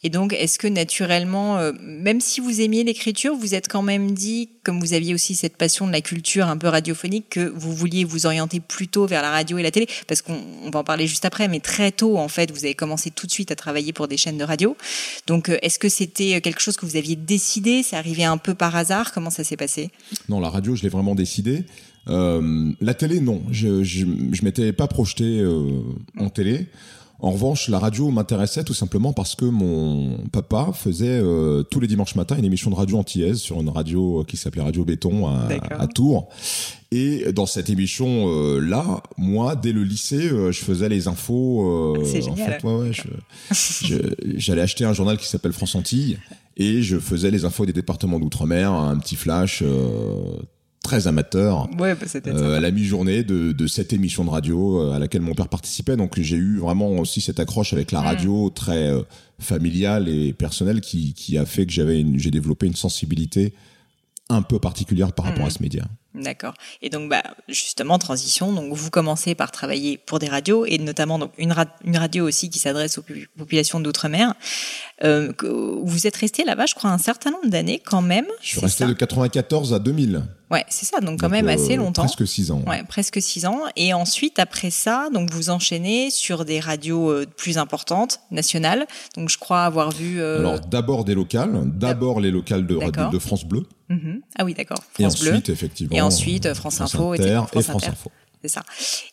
[0.06, 4.12] Et donc, est-ce que naturellement, euh, même si vous aimiez l'écriture, vous êtes quand même
[4.12, 7.74] dit, comme vous aviez aussi cette passion de la culture un peu radiophonique, que vous
[7.74, 11.08] vouliez vous orienter plutôt vers la radio et la télé Parce qu'on va en parler
[11.08, 13.94] juste après, mais très tôt, en fait, vous avez commencé tout de suite à travailler
[13.94, 14.76] pour des chaînes de radio.
[15.26, 17.82] Donc, euh, est-ce que c'était quelque chose que vous aviez décidé?
[17.82, 19.14] C'est arrivé un peu par hasard?
[19.14, 19.90] Comment ça s'est passé?
[20.28, 21.64] Non, la radio, je l'ai vraiment décidé.
[22.10, 23.42] Euh, la télé, non.
[23.52, 25.82] Je, je, je m'étais pas projeté euh,
[26.20, 26.68] en télé.
[27.20, 31.88] En revanche, la radio m'intéressait tout simplement parce que mon papa faisait euh, tous les
[31.88, 35.48] dimanches matins une émission de radio antillaise sur une radio qui s'appelait Radio Béton à,
[35.70, 36.28] à, Tours.
[36.92, 41.96] Et dans cette émission euh, là, moi, dès le lycée, je faisais les infos.
[42.04, 42.60] C'est génial.
[42.60, 42.92] En fait, ouais,
[44.36, 46.18] j'allais acheter un journal qui s'appelle France Antilles
[46.58, 49.64] et je faisais les infos des départements d'outre-mer, un petit flash
[50.84, 54.92] très amateur ouais, bah, euh, à la mi-journée de, de, cette émission de radio euh,
[54.94, 55.96] à laquelle mon père participait.
[55.96, 58.06] Donc j'ai eu vraiment aussi cette accroche avec la mm.
[58.06, 59.02] radio très euh,
[59.40, 63.54] familiale et personnelle qui, qui a fait que j'avais j'ai développé une sensibilité
[64.30, 65.52] un peu particulière par rapport à mm.
[65.52, 65.84] ce média.
[66.16, 66.54] D'accord.
[66.84, 68.54] Et donc, bah, justement, transition.
[68.54, 72.52] Donc, vous commencez par travailler pour des radios et notamment donc une, une radio aussi
[72.52, 74.34] qui s'adresse aux populations d'outre-mer.
[75.04, 78.28] Euh, vous êtes resté là-bas, je crois, un certain nombre d'années quand même.
[78.42, 80.24] Je suis resté de 94 à 2000.
[80.54, 81.00] Ouais, c'est ça.
[81.02, 82.04] Donc, quand même assez euh, longtemps.
[82.04, 82.62] Presque six ans.
[82.68, 82.84] Ouais.
[82.88, 83.62] presque six ans.
[83.76, 88.86] Et ensuite, après ça, donc vous enchaînez sur des radios euh, plus importantes, nationales.
[89.18, 90.22] Donc, je crois avoir vu.
[90.22, 91.64] Alors, d'abord des locales.
[91.66, 92.78] D'abord les locales de,
[93.10, 93.64] de France Bleu.
[93.90, 94.22] Mm-hmm.
[94.38, 94.78] Ah oui, d'accord.
[95.00, 95.98] Et ensuite, effectivement.
[95.98, 97.18] Et ensuite, France, Info et
[97.64, 98.12] France Info.
[98.44, 98.64] C'est ça.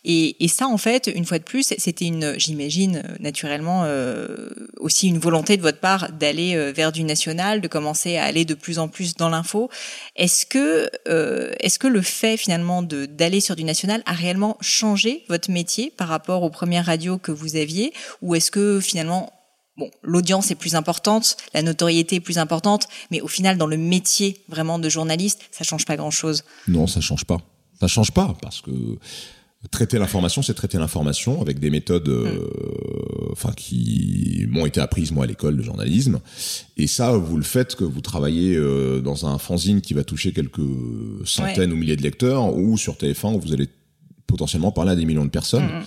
[0.04, 5.20] Et, ça, en fait, une fois de plus, c'était une, j'imagine, naturellement, euh, aussi une
[5.20, 8.80] volonté de votre part d'aller euh, vers du national, de commencer à aller de plus
[8.80, 9.70] en plus dans l'info.
[10.16, 14.56] Est-ce que, euh, est-ce que le fait finalement de d'aller sur du national a réellement
[14.60, 19.32] changé votre métier par rapport aux premières radios que vous aviez, ou est-ce que finalement
[19.76, 23.76] bon, l'audience est plus importante, la notoriété est plus importante, mais au final, dans le
[23.76, 26.42] métier vraiment de journaliste, ça change pas grand-chose?
[26.66, 27.38] Non, ça change pas.
[27.80, 28.70] Ça change pas parce que
[29.70, 33.32] traiter l'information, c'est traiter l'information avec des méthodes, euh, mm.
[33.32, 36.20] enfin qui m'ont été apprises moi à l'école de journalisme.
[36.76, 40.32] Et ça, vous le faites que vous travaillez euh, dans un fanzine qui va toucher
[40.32, 40.60] quelques
[41.24, 43.68] centaines ou milliers de lecteurs, ou sur TF1 où vous allez
[44.26, 45.66] potentiellement parler à des millions de personnes.
[45.66, 45.84] Mm.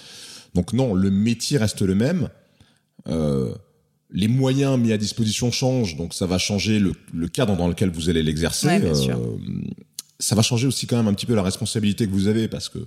[0.54, 2.30] Donc non, le métier reste le même.
[3.08, 3.54] Euh,
[4.12, 7.90] les moyens mis à disposition changent, donc ça va changer le, le cadre dans lequel
[7.90, 8.68] vous allez l'exercer.
[8.68, 9.16] Euh,
[10.24, 12.70] ça va changer aussi quand même un petit peu la responsabilité que vous avez, parce
[12.70, 12.80] que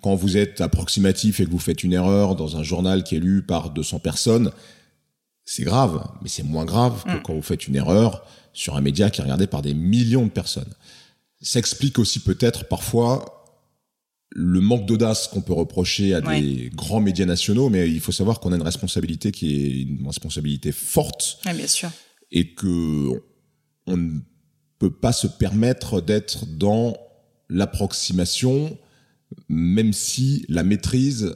[0.00, 3.20] quand vous êtes approximatif et que vous faites une erreur dans un journal qui est
[3.20, 4.52] lu par 200 personnes,
[5.44, 7.22] c'est grave, mais c'est moins grave que mm.
[7.22, 10.30] quand vous faites une erreur sur un média qui est regardé par des millions de
[10.30, 10.72] personnes.
[11.40, 13.34] ça explique aussi peut-être parfois
[14.30, 18.40] le manque d'audace qu'on peut reprocher à des grands médias nationaux, mais il faut savoir
[18.40, 21.40] qu'on a une responsabilité qui est une responsabilité forte.
[21.44, 21.90] bien sûr.
[22.30, 23.22] Et que
[23.86, 24.20] on ne
[24.78, 26.96] peut pas se permettre d'être dans
[27.48, 28.76] l'approximation,
[29.48, 31.34] même si la maîtrise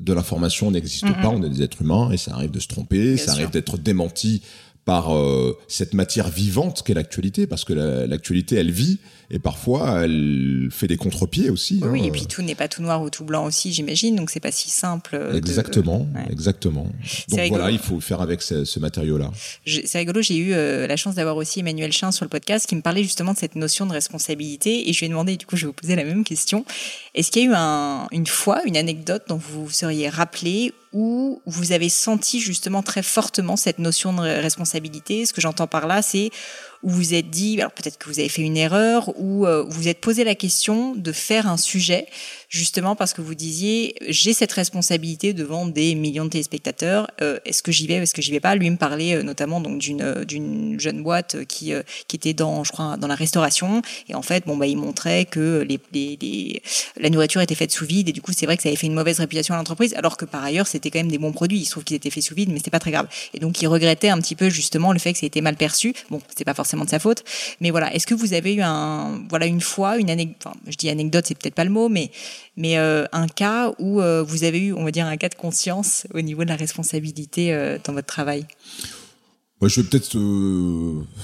[0.00, 1.28] de l'information n'existe pas.
[1.28, 4.42] On est des êtres humains et ça arrive de se tromper, ça arrive d'être démenti
[4.90, 8.98] par euh, cette matière vivante qu'est l'actualité, parce que l'actualité, elle vit,
[9.30, 11.78] et parfois elle fait des contre-pieds aussi.
[11.84, 12.04] Oui, hein.
[12.06, 14.50] et puis tout n'est pas tout noir ou tout blanc aussi, j'imagine, donc c'est pas
[14.50, 15.30] si simple.
[15.32, 16.88] Exactement, exactement.
[17.28, 19.30] Donc voilà, il faut faire avec ce, matériau-là.
[19.64, 22.74] C'est rigolo, j'ai eu euh, la chance d'avoir aussi Emmanuel Chin sur le podcast qui
[22.74, 25.54] me parlait justement de cette notion de responsabilité, et je lui ai demandé, du coup
[25.54, 26.64] je vais vous poser la même question,
[27.14, 30.72] est-ce qu'il y a eu un, une fois, une anecdote dont vous vous seriez rappelé
[30.92, 35.24] où vous avez senti justement très fortement cette notion de responsabilité.
[35.24, 36.30] Ce que j'entends par là, c'est
[36.82, 39.80] où vous êtes dit, alors peut-être que vous avez fait une erreur, ou euh, vous
[39.80, 42.06] vous êtes posé la question de faire un sujet
[42.50, 47.10] justement parce que vous disiez j'ai cette responsabilité devant des millions de téléspectateurs.
[47.22, 48.54] Euh, est-ce que j'y vais, est-ce que j'y vais pas?
[48.56, 51.72] Lui me parlait euh, notamment donc d'une d'une jeune boîte qui
[52.08, 55.24] qui était dans je crois dans la restauration et en fait bon bah il montrait
[55.24, 56.62] que les, les,
[56.98, 58.86] la nourriture était faite sous vide et du coup c'est vrai que ça avait fait
[58.86, 61.58] une mauvaise réputation à l'entreprise alors que par ailleurs c'était quand même des bons produits.
[61.58, 63.08] Il se trouve qu'ils étaient faits sous vide mais c'était pas très grave.
[63.32, 65.94] Et donc il regrettait un petit peu justement le fait que ça été mal perçu.
[66.10, 67.24] Bon c'est pas forcément de sa faute
[67.60, 67.94] mais voilà.
[67.94, 71.24] Est-ce que vous avez eu un voilà une fois une anecdote enfin, je dis anecdote
[71.26, 72.10] c'est peut-être pas le mot mais
[72.60, 75.34] mais euh, un cas où euh, vous avez eu, on va dire, un cas de
[75.34, 78.46] conscience au niveau de la responsabilité euh, dans votre travail?
[79.62, 80.16] je vais peut-être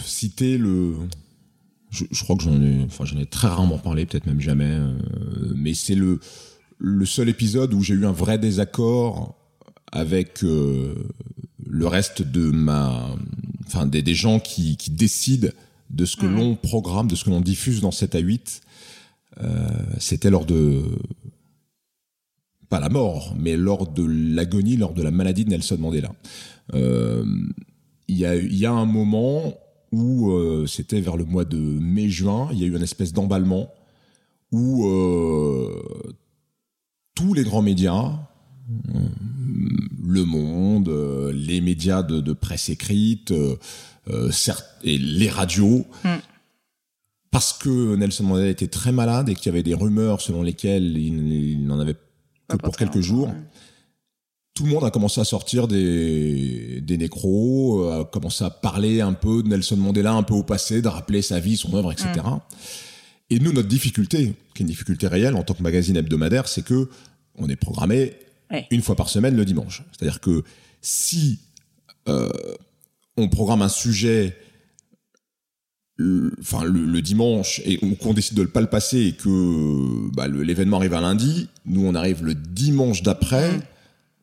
[0.05, 0.95] citer le.
[1.91, 4.79] Je, crois que j'en ai, enfin, j'en ai très rarement parlé, peut-être même jamais,
[5.55, 6.21] mais c'est le
[6.79, 9.35] le seul épisode où j'ai eu un vrai désaccord
[9.93, 13.17] avec le reste de ma,
[13.67, 15.49] enfin, des, des gens qui, qui décident
[15.91, 16.35] de ce que mmh.
[16.35, 18.63] l'on programme, de ce que l'on diffuse dans 7 à 8
[19.43, 20.83] euh, c'était lors de
[22.69, 26.13] pas la mort, mais lors de l'agonie, lors de la maladie de Nelson Mandela.
[26.75, 27.25] Euh,
[28.09, 29.55] il y, a, y a un moment
[29.93, 33.71] où euh, c'était vers le mois de mai-juin, il y a eu une espèce d'emballement
[34.53, 34.89] où
[37.15, 38.19] tous les grands médias,
[40.07, 40.89] Le Monde,
[41.35, 43.33] les médias de, presse écrite,
[44.09, 46.09] et les radios, mm
[47.37, 50.97] parce que Nelson Mandela était très malade et qu'il y avait des rumeurs selon lesquelles
[50.97, 51.97] il, n'en avait
[52.49, 53.31] que pour quelques jours.
[54.55, 59.13] Tout le monde a commencé à sortir des, des nécros, a commencé à parler un
[59.13, 62.09] peu de Nelson Mandela, un peu au passé, de rappeler sa vie, son œuvre, etc.
[62.25, 62.39] Mm.
[63.29, 66.65] Et nous, notre difficulté, qui est une difficulté réelle en tant que magazine hebdomadaire, c'est
[66.65, 66.89] que
[67.35, 68.15] on est programmé
[68.71, 69.83] une fois par semaine le dimanche.
[69.93, 70.43] C'est-à-dire que
[70.81, 71.41] si
[72.09, 72.29] euh,
[73.17, 74.37] on programme un sujet
[76.41, 80.77] enfin le, dimanche et qu'on décide de ne pas le passer et que bah, l'événement
[80.77, 83.53] arrive un lundi, nous on arrive le dimanche d'après.
[83.53, 83.61] Mm.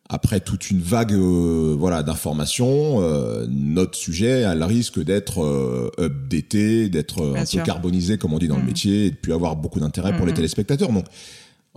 [0.10, 5.90] Après toute une vague euh, voilà d'informations, euh, notre sujet a le risque d'être euh,
[5.98, 8.68] updaté, d'être un peu carbonisé comme on dit dans le mm.
[8.68, 10.36] métier, et de plus avoir beaucoup d'intérêt pour les mm.
[10.36, 10.92] téléspectateurs.
[10.92, 11.06] Donc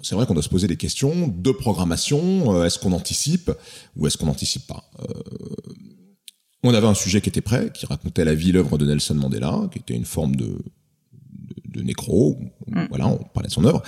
[0.03, 2.65] c'est vrai qu'on doit se poser des questions de programmation.
[2.65, 3.51] est-ce qu'on anticipe
[3.97, 4.91] ou est-ce qu'on n'anticipe pas
[6.67, 9.69] on avait un sujet qui était prêt, qui racontait la vie, l'œuvre de Nelson Mandela,
[9.73, 10.59] qui était une forme de,
[11.65, 12.41] de, nécro.
[12.67, 12.87] Mm.
[12.89, 13.83] Voilà, on parlait de son œuvre.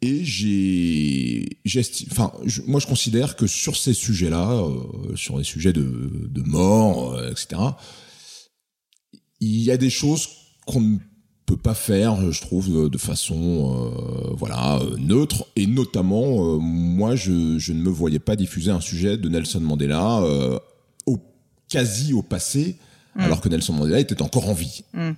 [0.00, 1.48] Et j'ai,
[2.10, 2.32] enfin,
[2.66, 7.30] moi je considère que sur ces sujets-là, euh, sur les sujets de, de mort, euh,
[7.30, 7.62] etc.,
[9.38, 10.28] il y a des choses
[10.66, 10.98] qu'on ne
[11.46, 15.46] peut pas faire, je trouve, de, façon, euh, voilà, neutre.
[15.56, 20.22] Et notamment, moi, je, je, ne me voyais pas diffuser un sujet de Nelson Mandela
[21.72, 22.76] quasi au passé,
[23.16, 23.20] mm.
[23.20, 24.84] alors que Nelson Mandela était encore en vie.
[24.92, 25.12] Mm.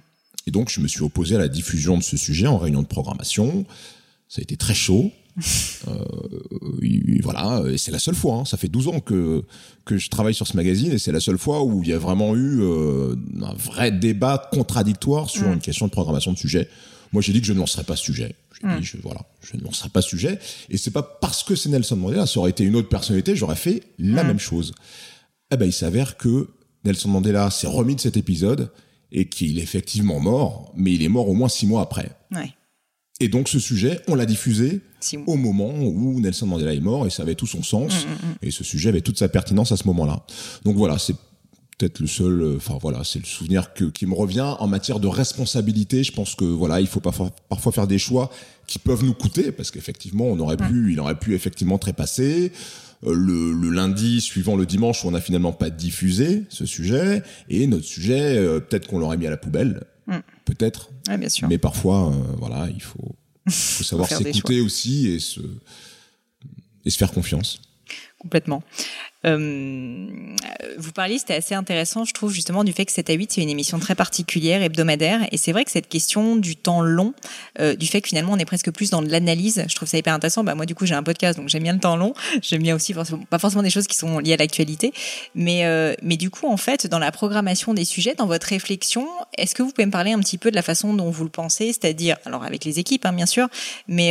[0.47, 2.87] Et donc, je me suis opposé à la diffusion de ce sujet en réunion de
[2.87, 3.67] programmation.
[4.29, 5.11] Ça a été très chaud.
[5.89, 6.05] Euh,
[7.23, 8.37] voilà, et c'est la seule fois.
[8.37, 8.45] Hein.
[8.45, 9.45] Ça fait 12 ans que
[9.85, 11.99] que je travaille sur ce magazine et c'est la seule fois où il y a
[11.99, 15.55] vraiment eu euh, un vrai débat contradictoire sur mm.
[15.55, 16.69] une question de programmation de sujet.
[17.13, 18.35] Moi, j'ai dit que je ne lancerais pas ce sujet.
[18.63, 20.39] Dit, je, voilà, je ne lancerai pas ce sujet.
[20.71, 23.57] Et c'est pas parce que c'est Nelson Mandela, ça aurait été une autre personnalité, j'aurais
[23.57, 24.73] fait la même chose
[25.55, 26.49] eh ben, il s'avère que
[26.85, 28.71] Nelson Mandela s'est remis de cet épisode
[29.13, 32.11] et qu'il est effectivement mort, mais il est mort au moins six mois après.
[33.21, 34.81] Et donc ce sujet, on l'a diffusé
[35.27, 38.13] au moment où Nelson Mandela est mort et ça avait tout son sens mm, mm,
[38.13, 38.35] mm.
[38.43, 40.25] et ce sujet avait toute sa pertinence à ce moment-là.
[40.65, 41.15] Donc voilà, c'est
[41.79, 45.01] peut-être le seul, euh, enfin voilà, c'est le souvenir que, qui me revient en matière
[45.01, 46.03] de responsabilité.
[46.03, 48.31] Je pense que voilà, il faut parfois, parfois faire des choix
[48.67, 52.53] qui peuvent nous coûter parce qu'effectivement, on aurait pu, il aurait pu effectivement trépasser.
[53.07, 57.67] Euh, le, lundi suivant le dimanche où on n'a finalement pas diffusé ce sujet et
[57.67, 59.83] notre sujet euh, peut-être qu'on l'aurait mis à la poubelle
[60.45, 60.91] peut-être.
[61.19, 61.49] bien sûr.
[61.49, 63.17] Mais parfois, voilà, il faut,
[63.49, 65.41] faut savoir s'écouter aussi et se,
[66.85, 67.61] et se faire confiance.
[68.25, 68.65] Complètement.
[69.27, 70.07] Euh,
[70.77, 73.43] vous parliez, c'était assez intéressant, je trouve, justement, du fait que 7 à 8, c'est
[73.43, 75.21] une émission très particulière, hebdomadaire.
[75.33, 77.15] Et c'est vrai que cette question du temps long,
[77.61, 80.15] euh, du fait que finalement, on est presque plus dans l'analyse, je trouve ça hyper
[80.15, 80.45] intéressant.
[80.45, 82.15] Bah, moi, du coup, j'ai un podcast, donc j'aime bien le temps long.
[82.43, 84.93] J'aime bien aussi, pas forcément des choses qui sont liées à l'actualité.
[85.35, 89.07] Mais, euh, mais du coup, en fait, dans la programmation des sujets, dans votre réflexion,
[89.39, 91.31] est-ce que vous pouvez me parler un petit peu de la façon dont vous le
[91.31, 91.67] pensez?
[91.67, 93.49] C'est-à-dire, alors avec les équipes, hein, bien sûr,
[93.89, 94.11] mais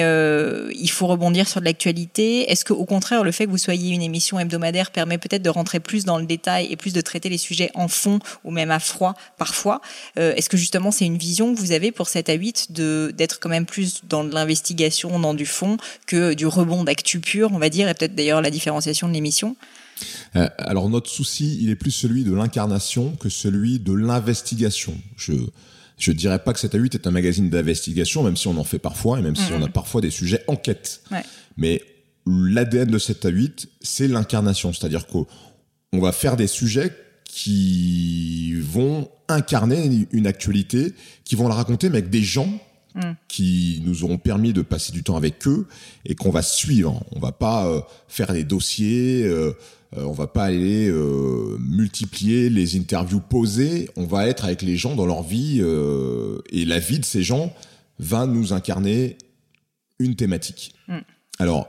[0.73, 2.51] il faut rebondir sur de l'actualité.
[2.51, 5.49] Est-ce que, au contraire, le fait que vous soyez une émission hebdomadaire permet peut-être de
[5.49, 8.71] rentrer plus dans le détail et plus de traiter les sujets en fond ou même
[8.71, 9.81] à froid parfois.
[10.19, 13.13] Euh, est-ce que justement c'est une vision que vous avez pour 7 à 8 de
[13.15, 17.51] d'être quand même plus dans de l'investigation, dans du fond que du rebond d'actu pur,
[17.53, 19.55] on va dire, et peut-être d'ailleurs la différenciation de l'émission?
[20.35, 24.95] Euh, alors notre souci, il est plus celui de l'incarnation que celui de l'investigation.
[25.17, 25.33] Je
[25.97, 28.63] je dirais pas que 7 à 8 est un magazine d'investigation, même si on en
[28.63, 31.01] fait parfois et même si on a parfois des sujets enquête.
[31.11, 31.23] Ouais.
[31.55, 31.81] Mais
[32.25, 34.73] l'ADN de 7 à 8, c'est l'incarnation.
[34.73, 35.27] C'est-à-dire qu'on
[35.93, 36.91] va faire des sujets
[37.25, 40.93] qui vont incarner une actualité,
[41.23, 42.49] qui vont la raconter, mais avec des gens
[42.95, 43.11] mm.
[43.27, 45.67] qui nous auront permis de passer du temps avec eux
[46.05, 47.03] et qu'on va suivre.
[47.11, 49.53] On va pas euh, faire des dossiers, euh,
[49.97, 50.91] euh, on va pas aller
[51.59, 53.89] multiplier les interviews posées.
[53.95, 55.61] On va être avec les gens dans leur vie
[56.51, 57.53] et la vie de ces gens
[57.99, 59.17] va nous incarner
[59.99, 60.75] une thématique.
[60.87, 60.97] Mm.
[61.39, 61.67] Alors,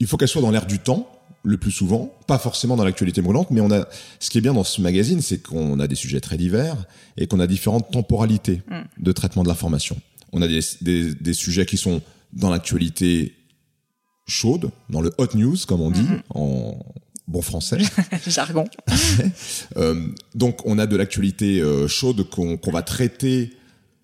[0.00, 1.10] il faut qu'elle soit dans l'air du temps
[1.42, 3.86] le plus souvent, pas forcément dans l'actualité brûlante, mais on a
[4.18, 6.76] ce qui est bien dans ce magazine, c'est qu'on a des sujets très divers
[7.16, 9.02] et qu'on a différentes temporalités mm.
[9.02, 9.96] de traitement de l'information.
[10.32, 13.36] On a des, des, des, sujets qui sont dans l'actualité
[14.26, 16.22] chaude, dans le hot news comme on dit mm-hmm.
[16.30, 16.78] en
[17.28, 17.78] bon français.
[18.26, 18.64] Jargon.
[19.76, 23.52] euh, donc on a de l'actualité euh, chaude qu'on va traiter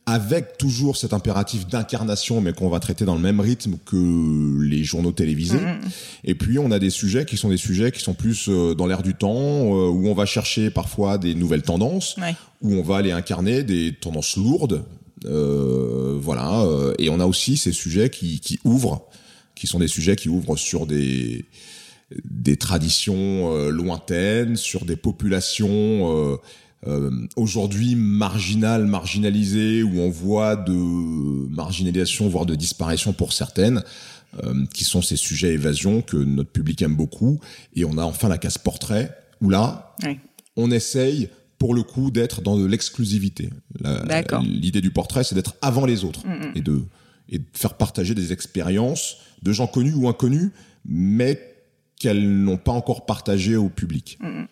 [0.04, 4.82] avec toujours cet impératif d'incarnation, mais qu'on va traiter dans le même rythme que les
[4.82, 5.58] journaux télévisés.
[5.58, 5.90] Mm-hmm.
[6.24, 8.86] Et puis on a des sujets qui sont des sujets qui sont plus euh, dans
[8.86, 12.16] l'air du temps, euh, où on va chercher parfois des nouvelles tendances,
[12.62, 14.84] où on va aller incarner des tendances lourdes.
[15.24, 16.66] Euh, voilà.
[16.98, 19.06] Et on a aussi ces sujets qui, qui ouvrent,
[19.54, 21.44] qui sont des sujets qui ouvrent sur des
[22.28, 26.36] des traditions lointaines, sur des populations euh,
[27.36, 33.84] aujourd'hui marginal, marginalisé, où on voit de marginalisation, voire de disparition pour certaines,
[34.42, 37.38] euh, qui sont ces sujets évasion que notre public aime beaucoup.
[37.76, 39.94] Et on a enfin la case portrait, où là,
[40.56, 41.28] on essaye
[41.58, 43.50] pour le coup d'être dans de l'exclusivité.
[44.42, 46.52] L'idée du portrait, c'est d'être avant les autres mm, mm.
[46.56, 46.82] et de
[47.28, 50.50] et de faire partager des expériences de gens connus ou inconnus,
[50.84, 51.40] mais
[51.98, 54.18] qu'elles n'ont pas encore partagé au public.
[54.20, 54.44] Mm,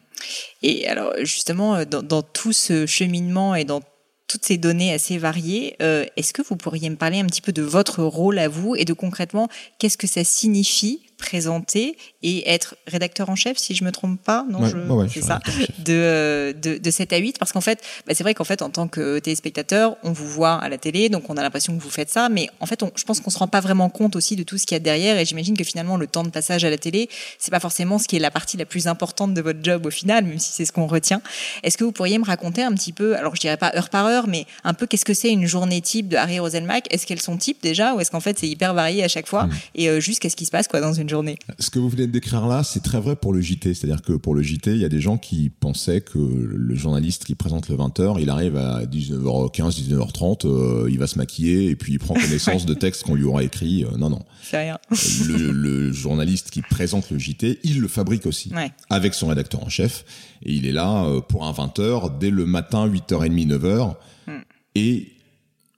[0.62, 3.81] et alors justement, euh, dans, tout ce cheminement et dans
[4.27, 7.53] toutes ces données assez variées, euh, est-ce que vous pourriez me parler un petit peu
[7.53, 9.49] de votre rôle à vous et de concrètement
[9.79, 14.45] qu'est-ce que ça signifie présenter et être rédacteur en chef, si je me trompe pas,
[14.51, 14.77] non, je,
[15.09, 15.39] c'est ça,
[15.79, 18.71] de, de, de 7 à 8, parce qu'en fait, bah, c'est vrai qu'en fait, en
[18.71, 21.91] tant que téléspectateur, on vous voit à la télé, donc on a l'impression que vous
[21.91, 24.35] faites ça, mais en fait, on, je pense qu'on se rend pas vraiment compte aussi
[24.35, 26.64] de tout ce qu'il y a derrière, et j'imagine que finalement, le temps de passage
[26.64, 27.09] à la télé,
[27.39, 29.91] c'est pas forcément ce qui est la partie la plus importante de votre job au
[29.91, 31.21] final, même si c'est ce qu'on retient.
[31.62, 34.07] Est-ce que vous pourriez me raconter un petit peu, alors je dirais pas heure par
[34.07, 37.21] heure, mais un peu qu'est-ce que c'est une journée type de Harry Roselmack Est-ce qu'elles
[37.21, 39.53] sont types déjà, ou est-ce qu'en fait c'est hyper varié à chaque fois, mmh.
[39.75, 42.07] et euh, juste qu'est-ce qui se passe quoi dans une journée Ce que vous venez
[42.07, 43.75] de décrire là, c'est très vrai pour le JT.
[43.75, 47.25] C'est-à-dire que pour le JT, il y a des gens qui pensaient que le journaliste
[47.25, 51.77] qui présente le 20h, il arrive à 19h15, 19h30, euh, il va se maquiller et
[51.77, 53.85] puis il prend connaissance de textes qu'on lui aura écrits.
[53.85, 54.23] Euh, non, non.
[54.43, 54.79] C'est rien.
[55.27, 58.53] le, le, journaliste qui présente le JT, il le fabrique aussi.
[58.89, 60.05] Avec son rédacteur en chef.
[60.43, 63.95] Et il est là euh, pour un 20h dès le matin, 8h30, 9h.
[64.27, 64.39] Hmm.
[64.75, 65.13] Et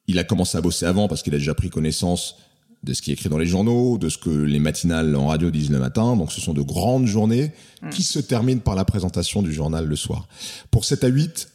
[0.07, 2.37] il a commencé à bosser avant parce qu'il a déjà pris connaissance
[2.83, 5.51] de ce qui est écrit dans les journaux, de ce que les matinales en radio
[5.51, 6.17] disent le matin.
[6.17, 7.53] Donc ce sont de grandes journées
[7.83, 7.91] mm.
[7.91, 10.27] qui se terminent par la présentation du journal le soir.
[10.71, 11.49] Pour 7 à 8,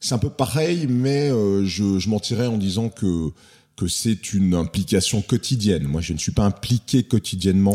[0.00, 3.32] c'est un peu pareil, mais euh, je, je mentirais en disant que
[3.76, 5.84] que c'est une implication quotidienne.
[5.84, 7.74] Moi, je ne suis pas impliqué quotidiennement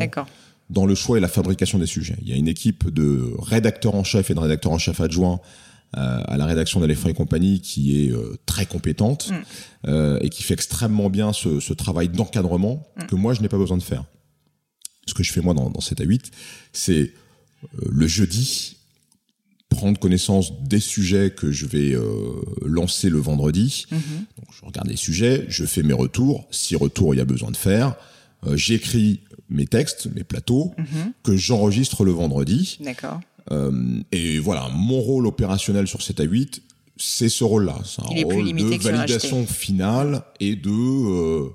[0.69, 2.15] dans le choix et la fabrication des sujets.
[2.21, 5.39] Il y a une équipe de rédacteurs en chef et de rédacteurs en chef adjoints
[5.93, 9.35] à la rédaction d'Aléphant et compagnie qui est euh, très compétente mm.
[9.87, 13.05] euh, et qui fait extrêmement bien ce, ce travail d'encadrement mm.
[13.07, 14.05] que moi je n'ai pas besoin de faire.
[15.07, 16.31] Ce que je fais moi dans, dans 7 à 8,
[16.73, 17.13] c'est
[17.83, 18.77] le jeudi
[19.69, 21.95] prendre connaissance des sujets que je vais
[22.63, 23.85] lancer le vendredi.
[23.91, 23.97] Mm-hmm.
[24.37, 27.51] Donc je regarde les sujets, je fais mes retours, si retour il y a besoin
[27.51, 27.95] de faire.
[28.53, 31.11] J'écris mes textes, mes plateaux, mm-hmm.
[31.23, 32.77] que j'enregistre le vendredi.
[32.81, 33.19] D'accord.
[33.51, 36.61] Euh, et voilà, mon rôle opérationnel sur 7 à 8,
[36.99, 37.77] c'est ce rôle-là.
[37.85, 41.49] C'est un rôle de validation finale et de euh,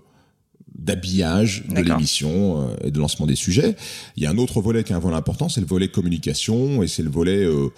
[0.75, 3.77] d'habillage de l'émission euh, et de lancement des sujets.
[4.17, 6.83] Il y a un autre volet qui est un volet important, c'est le volet communication
[6.83, 7.71] et c'est le volet euh,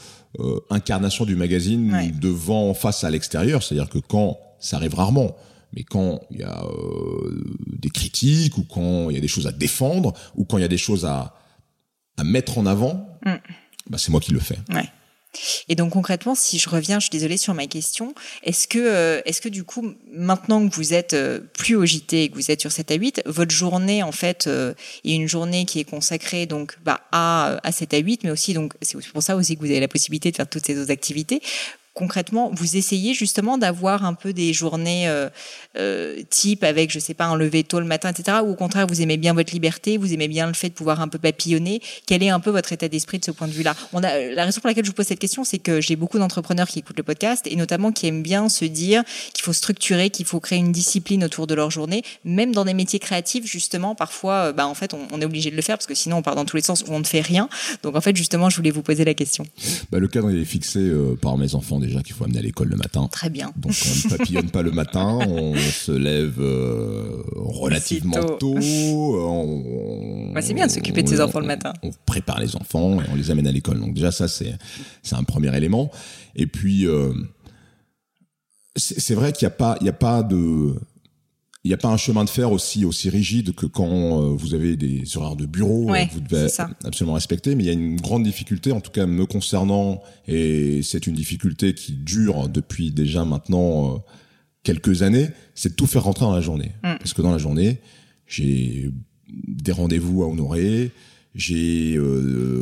[0.71, 3.63] incarnation du magazine devant face à l'extérieur.
[3.63, 5.37] C'est-à-dire que quand ça arrive rarement,
[5.75, 6.63] mais quand il y a
[7.67, 10.65] des critiques ou quand il y a des choses à défendre ou quand il y
[10.65, 11.35] a des choses à,
[12.17, 13.35] à mettre en avant, mm.
[13.89, 14.59] Bah c'est moi qui le fais.
[14.73, 14.89] Ouais.
[15.69, 19.21] Et donc concrètement, si je reviens, je suis désolée sur ma question, est-ce que, euh,
[19.25, 22.51] est-ce que du coup, maintenant que vous êtes euh, plus au JT et que vous
[22.51, 24.75] êtes sur 7 à 8, votre journée en fait euh,
[25.05, 28.55] est une journée qui est consacrée donc bah, à, à 7 à 8, mais aussi
[28.55, 30.91] donc c'est pour ça aussi que vous avez la possibilité de faire toutes ces autres
[30.91, 31.43] activités
[31.97, 35.31] concrètement, vous essayez justement d'avoir un peu des journées euh,
[35.79, 38.39] euh, type avec, je sais pas, un lever tôt le matin, etc.
[38.45, 41.01] Ou au contraire, vous aimez bien votre liberté, vous aimez bien le fait de pouvoir
[41.01, 41.81] un peu papillonner.
[42.07, 43.75] Quel est un peu votre état d'esprit de ce point de vue-là?
[43.95, 46.69] A la raison pour laquelle je vous pose cette question, c'est que j'ai beaucoup d'entrepreneurs
[46.69, 50.27] qui écoutent le podcast et notamment qui aiment bien se dire qu'il faut structurer, qu'il
[50.27, 53.95] faut créer une discipline autour de leur journée, même dans des métiers créatifs justement.
[53.95, 56.23] Parfois, euh, bah en fait, on, est obligé de le faire parce que sinon on
[56.23, 57.49] part dans tous les sens où on ne fait rien.
[57.83, 59.47] Donc en fait, justement, je voulais vous poser la question.
[59.91, 60.93] Bah, le cadre il est fixé
[61.23, 63.09] par mes enfants déjà qu'il faut amener à l'école le matin.
[63.11, 63.53] Très bien.
[63.57, 68.55] Donc on ne papillonne pas le matin, on se lève euh, relativement tôt.
[70.35, 71.73] Bah, c'est bien de s'occuper de ses enfants le matin.
[71.83, 73.81] On, prépare les enfants et on les amène à l'école.
[73.81, 74.55] Donc déjà ça c'est
[75.03, 75.91] c'est un premier élément.
[76.35, 77.13] Et puis euh,
[78.77, 80.75] c'est vrai qu'il n'y a pas il y a pas de
[81.67, 84.55] il n'y a pas un chemin de fer aussi aussi rigide que quand euh, vous
[84.55, 86.47] avez des horaires de bureau, euh, vous devez
[86.85, 87.57] absolument respecter.
[87.57, 91.15] Mais il y a une grande difficulté, en tout cas me concernant, et c'est une
[91.15, 93.99] difficulté qui dure depuis déjà maintenant euh,
[94.63, 96.71] quelques années, c'est de tout faire rentrer dans la journée.
[96.85, 96.99] Mm.
[96.99, 97.81] Parce que dans la journée,
[98.29, 98.93] j'ai
[99.49, 100.93] des rendez-vous à honorer,
[101.35, 101.99] j'ai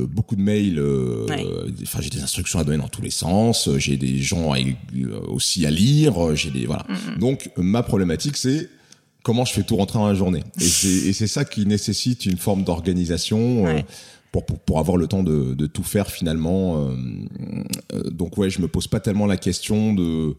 [0.09, 0.83] beaucoup de mails,
[1.83, 4.55] enfin j'ai des instructions à donner dans tous les sens, j'ai des gens
[5.29, 6.87] aussi à lire, j'ai des voilà.
[6.89, 7.19] Mm, mm.
[7.19, 8.71] Donc ma problématique c'est
[9.25, 10.45] comment je fais tout rentrer dans la journée.
[10.61, 13.66] Et c'est ça qui nécessite une forme d'organisation.
[13.66, 13.81] Euh,
[14.31, 16.89] pour, pour, pour, avoir le temps de, de tout faire finalement.
[16.89, 16.97] Euh,
[17.93, 20.35] euh, donc ouais, je me pose pas tellement la question de...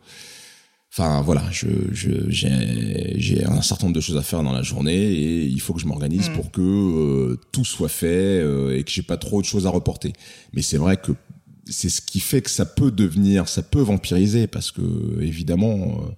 [0.92, 5.46] Enfin voilà, je j'ai un certain nombre de choses à faire dans la journée et
[5.46, 6.34] il faut que je m'organise mm.
[6.34, 8.40] pour que tout soit fait
[8.74, 10.12] et que j'ai pas trop de choses à reporter.
[10.54, 11.14] Mais c'est vrai que
[11.68, 14.82] c'est ce qui fait que ça peut devenir, ça peut vampiriser parce que
[15.22, 16.12] évidemment euh,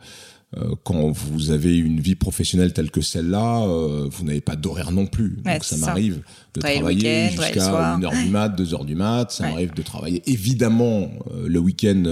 [0.84, 5.06] quand vous avez une vie professionnelle telle que celle-là, euh, vous n'avez pas d'horaire non
[5.06, 5.40] plus.
[5.44, 6.22] Donc ça m'arrive
[6.54, 9.30] de travailler jusqu'à 1 heure du mat, 2 heures du mat.
[9.32, 12.04] Ça m'arrive de travailler évidemment euh, le week-end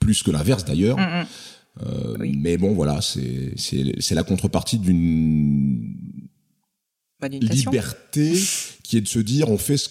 [0.00, 0.98] plus que l'inverse d'ailleurs.
[0.98, 1.24] Mm,
[1.82, 2.32] mm.
[2.40, 5.96] Mais bon, voilà, c'est la contrepartie d'une
[7.30, 8.32] liberté
[8.82, 9.90] qui est de se dire on fait ce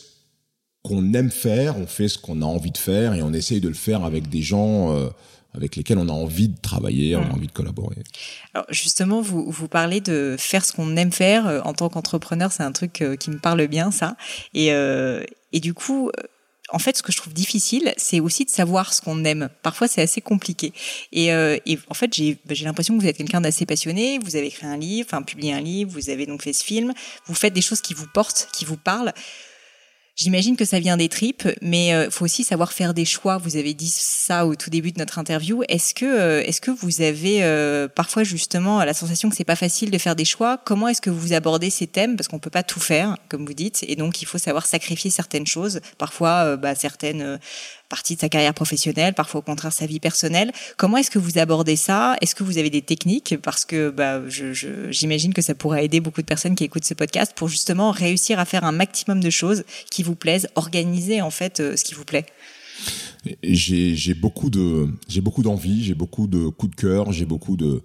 [0.82, 3.68] qu'on aime faire, on fait ce qu'on a envie de faire et on essaye de
[3.68, 4.94] le faire avec des gens
[5.54, 7.32] avec lesquels on a envie de travailler, on a mmh.
[7.32, 7.98] envie de collaborer.
[8.54, 12.52] Alors justement, vous, vous parlez de faire ce qu'on aime faire euh, en tant qu'entrepreneur,
[12.52, 14.16] c'est un truc euh, qui me parle bien, ça.
[14.54, 16.12] Et, euh, et du coup,
[16.70, 19.50] en fait, ce que je trouve difficile, c'est aussi de savoir ce qu'on aime.
[19.62, 20.74] Parfois, c'est assez compliqué.
[21.12, 24.18] Et, et en fait, j'ai bah, l'impression que vous êtes quelqu'un d'assez passionné.
[24.24, 26.94] Vous avez écrit un livre, enfin publié un livre, vous avez donc fait ce film.
[27.28, 29.14] Vous faites des choses qui vous portent, qui vous parlent.
[30.16, 33.38] J'imagine que ça vient des tripes, mais il euh, faut aussi savoir faire des choix.
[33.40, 35.64] Vous avez dit ça au tout début de notre interview.
[35.70, 39.56] Est-ce que, euh, est-ce que vous avez euh, parfois justement la sensation que c'est pas
[39.56, 40.60] facile de faire des choix?
[40.66, 42.16] Comment est-ce que vous abordez ces thèmes?
[42.16, 45.10] Parce qu'on peut pas tout faire, comme vous dites, et donc il faut savoir sacrifier
[45.10, 45.82] certaines choses.
[45.98, 47.40] Parfois, bah, certaines
[47.94, 50.52] partie de sa carrière professionnelle, parfois au contraire sa vie personnelle.
[50.78, 52.16] Comment est-ce que vous abordez ça?
[52.22, 53.36] Est-ce que vous avez des techniques?
[53.44, 54.20] Parce que bah,
[54.90, 58.40] j'imagine que ça pourrait aider beaucoup de personnes qui écoutent ce podcast pour justement réussir
[58.40, 61.94] à faire un maximum de choses qui vous plaisent, organiser en fait euh, ce qui
[61.94, 62.26] vous plaît.
[63.44, 67.84] J'ai beaucoup de j'ai beaucoup d'envie, j'ai beaucoup de coups de cœur, j'ai beaucoup de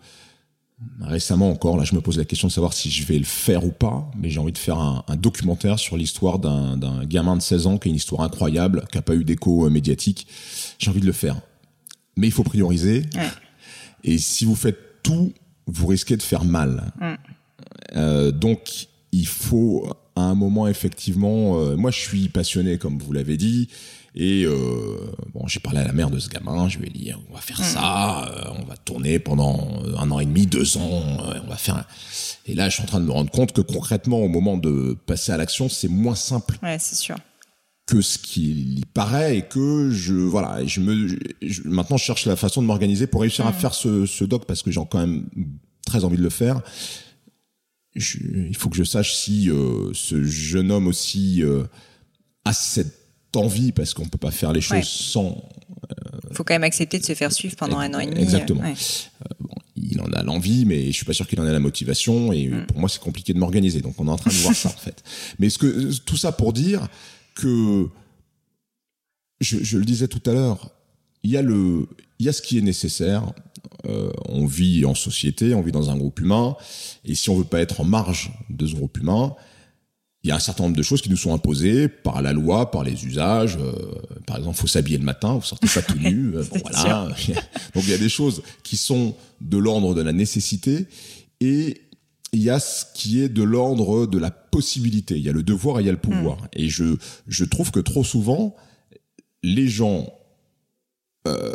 [1.01, 3.64] Récemment encore, là, je me pose la question de savoir si je vais le faire
[3.64, 7.66] ou pas, mais j'ai envie de faire un, documentaire sur l'histoire d'un gamin de 16
[7.66, 10.29] ans qui a une histoire incroyable, qui n'a pas eu d'écho euh, médiatique.
[10.79, 11.41] J'ai envie de le faire.
[12.16, 13.03] Mais il faut prioriser.
[14.05, 15.33] Et si vous faites tout,
[15.66, 16.93] vous risquez de faire mal.
[17.97, 23.12] Euh, donc, il faut à un moment, effectivement, euh, moi je suis passionné, comme vous
[23.12, 23.68] l'avez dit,
[24.20, 24.98] et euh,
[25.32, 27.40] bon, j'ai parlé à la mère de ce gamin, je lui ai dit on va
[27.40, 31.48] faire ça, euh, on va tourner pendant un an et demi, deux ans, euh, on
[31.48, 31.84] va faire.
[32.44, 34.96] Et là, je suis en train de me rendre compte que concrètement, au moment de
[35.06, 36.58] passer à l'action, c'est moins simple.
[36.64, 37.14] Ouais, c'est sûr.
[37.86, 41.16] Que ce qu'il y paraît et que je voilà, je me
[41.64, 44.64] maintenant je cherche la façon de m'organiser pour réussir à faire ce, ce doc parce
[44.64, 45.28] que j'ai quand même
[45.86, 46.60] très envie de le faire.
[47.94, 49.48] il faut que je sache si
[49.94, 51.44] ce jeune homme aussi
[52.44, 52.97] a cette
[53.37, 56.99] envie parce qu'on peut pas faire les choses sans euh, Il faut quand même accepter
[56.99, 58.20] de se faire suivre pendant un an et demi.
[58.20, 58.62] Exactement.
[59.76, 62.33] il en a l'envie, mais je suis pas sûr qu'il en ait la motivation.
[62.33, 62.66] Et mm.
[62.66, 63.81] pour moi, c'est compliqué de m'organiser.
[63.81, 65.03] Donc, on est en train de voir ça en fait.
[65.39, 66.89] Mais ce que tout ça pour dire
[67.35, 67.89] que
[69.41, 70.70] je, je le disais tout à l'heure,
[71.22, 73.33] il y a le, il y a ce qui est nécessaire.
[73.87, 76.57] Euh, on vit en société, on vit dans un groupe humain,
[77.05, 79.37] et si on veut pas être en marge de ce groupe humain,
[80.24, 82.70] il y a un certain nombre de choses qui nous sont imposées par la loi,
[82.70, 83.56] par les usages.
[83.56, 83.72] Euh,
[84.26, 86.34] par exemple, faut s'habiller le matin, vous sortez pas tout nu.
[86.34, 87.08] Euh, bon, voilà.
[87.74, 90.86] Donc il y a des choses qui sont de l'ordre de la nécessité
[91.40, 91.82] et
[92.32, 95.16] il y a ce qui est de l'ordre de la possibilité.
[95.16, 96.36] Il y a le devoir et il y a le pouvoir.
[96.36, 96.48] Mm.
[96.54, 96.96] Et je
[97.28, 98.56] je trouve que trop souvent
[99.44, 100.12] les gens
[101.28, 101.54] euh,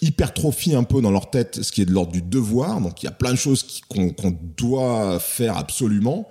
[0.00, 2.80] hypertrophient un peu dans leur tête ce qui est de l'ordre du devoir.
[2.80, 6.28] Donc il y a plein de choses qu'on doit faire absolument.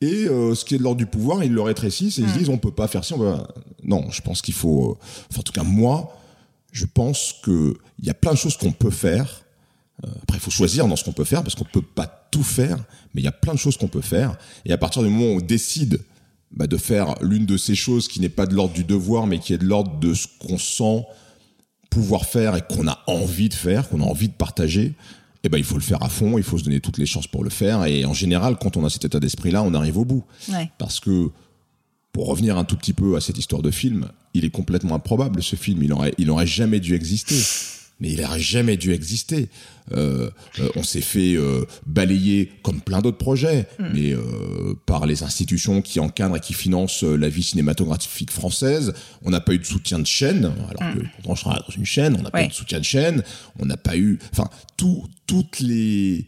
[0.00, 2.34] Et euh, ce qui est de l'ordre du pouvoir, ils le rétrécissent et ils se
[2.34, 2.38] hmm.
[2.38, 3.16] disent on peut pas faire ça.
[3.82, 4.90] Non, je pense qu'il faut.
[4.90, 6.14] Euh, enfin, en tout cas, moi,
[6.72, 9.42] je pense que il y a plein de choses qu'on peut faire.
[10.04, 12.42] Euh, après, il faut choisir dans ce qu'on peut faire parce qu'on peut pas tout
[12.42, 12.76] faire,
[13.14, 14.36] mais il y a plein de choses qu'on peut faire.
[14.66, 16.02] Et à partir du moment où on décide
[16.50, 19.38] bah, de faire l'une de ces choses qui n'est pas de l'ordre du devoir, mais
[19.38, 21.06] qui est de l'ordre de ce qu'on sent
[21.88, 24.94] pouvoir faire et qu'on a envie de faire, qu'on a envie de partager,
[25.46, 27.28] eh ben il faut le faire à fond, il faut se donner toutes les chances
[27.28, 27.84] pour le faire.
[27.86, 30.24] Et en général, quand on a cet état d'esprit-là, on arrive au bout.
[30.78, 31.30] Parce que
[32.12, 35.42] pour revenir un tout petit peu à cette histoire de film, il est complètement improbable
[35.42, 35.82] ce film.
[35.82, 37.36] Il aurait, il aurait jamais dû exister
[38.00, 39.48] mais il n'aurait jamais dû exister.
[39.92, 43.84] Euh, euh, on s'est fait euh, balayer comme plein d'autres projets, mm.
[43.94, 44.14] mais
[44.84, 48.94] par les institutions qui encadrent et qui financent la vie cinématographique française.
[49.22, 50.98] On n'a pas eu de soutien de chaîne, alors mm.
[50.98, 53.22] que pourtant je travaille dans une chaîne, on n'a pas eu de soutien de chaîne,
[53.58, 56.26] on n'a pas eu, enfin, tout, toutes les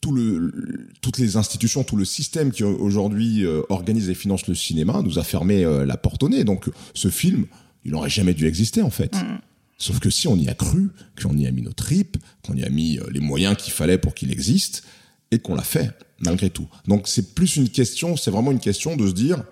[0.00, 5.02] tout le, toutes les institutions, tout le système qui aujourd'hui organise et finance le cinéma
[5.04, 6.42] nous a fermé la porte au nez.
[6.44, 7.44] Donc ce film,
[7.84, 9.14] il n'aurait jamais dû exister en fait.
[9.14, 9.40] Mm.
[9.80, 12.62] Sauf que si on y a cru, qu'on y a mis nos tripes, qu'on y
[12.62, 14.84] a mis euh, les moyens qu'il fallait pour qu'il existe,
[15.30, 16.68] et qu'on l'a fait, malgré tout.
[16.86, 19.42] Donc c'est plus une question, c'est vraiment une question de se dire,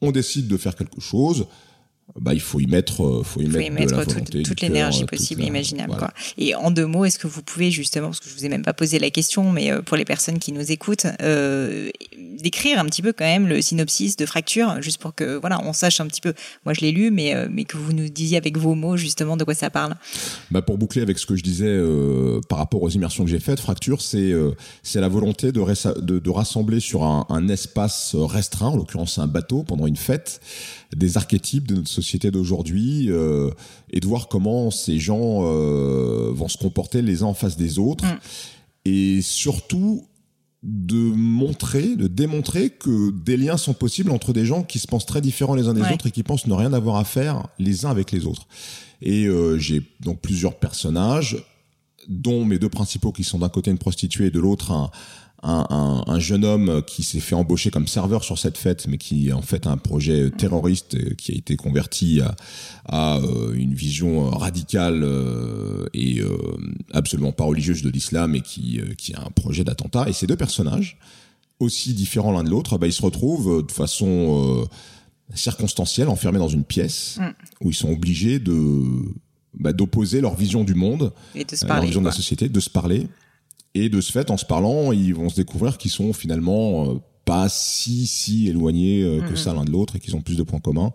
[0.00, 1.46] on décide de faire quelque chose,
[2.20, 5.96] bah, il faut y mettre, euh, faut y mettre, toute, l'énergie possible et imaginable.
[5.96, 6.12] Quoi.
[6.38, 8.62] Et en deux mots, est-ce que vous pouvez justement, parce que je vous ai même
[8.62, 11.90] pas posé la question, mais euh, pour les personnes qui nous écoutent, euh,
[12.40, 15.72] décrire un petit peu quand même le synopsis de Fracture, juste pour que voilà, on
[15.72, 16.34] sache un petit peu.
[16.64, 19.36] Moi, je l'ai lu, mais euh, mais que vous nous disiez avec vos mots justement
[19.36, 19.96] de quoi ça parle.
[20.50, 21.80] Bah, pour boucler avec ce que je disais
[22.48, 24.32] par rapport aux immersions que j'ai faites, Fracture, c'est
[24.82, 29.26] c'est la volonté de, de, de rassembler sur un, un espace restreint, en l'occurrence un
[29.26, 30.40] bateau, pendant une fête
[30.94, 33.50] des archétypes de notre société d'aujourd'hui euh,
[33.90, 37.78] et de voir comment ces gens euh, vont se comporter les uns en face des
[37.78, 38.18] autres mm.
[38.86, 40.06] et surtout
[40.62, 45.04] de montrer, de démontrer que des liens sont possibles entre des gens qui se pensent
[45.04, 47.84] très différents les uns des autres et qui pensent ne rien avoir à faire les
[47.84, 48.46] uns avec les autres.
[49.02, 51.36] Et euh, j'ai donc plusieurs personnages,
[52.08, 54.90] dont mes deux principaux qui sont d'un côté une prostituée et de l'autre un,
[55.44, 59.32] un, un, jeune homme qui s'est fait embaucher comme serveur sur cette fête, mais qui
[59.32, 62.34] en fait un projet terroriste qui a été converti à,
[62.86, 66.36] à euh, une vision radicale euh, et euh,
[66.92, 70.08] absolument pas religieuse de l'islam et qui, qui a un projet d'attentat.
[70.08, 70.98] Et ces deux personnages,
[71.60, 74.66] aussi différents l'un de l'autre, bah, ils se retrouvent de façon
[75.34, 77.64] circonstancielle, enfermés dans une pièce mm.
[77.66, 78.82] où ils sont obligés de
[79.52, 82.48] bah, d'opposer leur vision du monde, et de se parler, leur vision de la société,
[82.48, 83.08] de se parler
[83.74, 86.94] et de ce fait, en se parlant, ils vont se découvrir qu'ils sont finalement euh,
[87.24, 90.42] pas si si éloignés euh, que ça l'un de l'autre et qu'ils ont plus de
[90.42, 90.92] points communs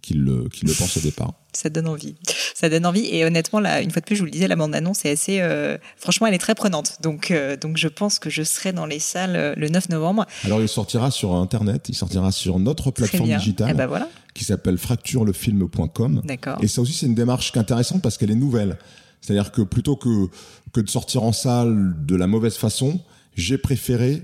[0.00, 1.34] qu'ils le, qu'ils le pensent au départ.
[1.52, 2.16] Ça donne envie.
[2.56, 3.06] Ça donne envie.
[3.06, 5.40] Et honnêtement, là, une fois de plus, je vous le disais, la bande-annonce est assez.
[5.40, 6.96] Euh, franchement, elle est très prenante.
[7.02, 10.26] Donc, donc, je pense que je serai dans les salles le 9 novembre.
[10.44, 13.68] Alors, il sortira sur Internet, il sortira sur notre plateforme digitale.
[13.70, 14.08] Eh ben voilà.
[14.34, 16.22] Qui s'appelle fracturelefilm.com.
[16.24, 16.56] D'accord.
[16.62, 18.78] Et ça aussi, c'est une démarche intéressante parce qu'elle est nouvelle.
[19.22, 20.28] C'est-à-dire que plutôt que,
[20.72, 23.00] que de sortir en salle de la mauvaise façon,
[23.34, 24.22] j'ai préféré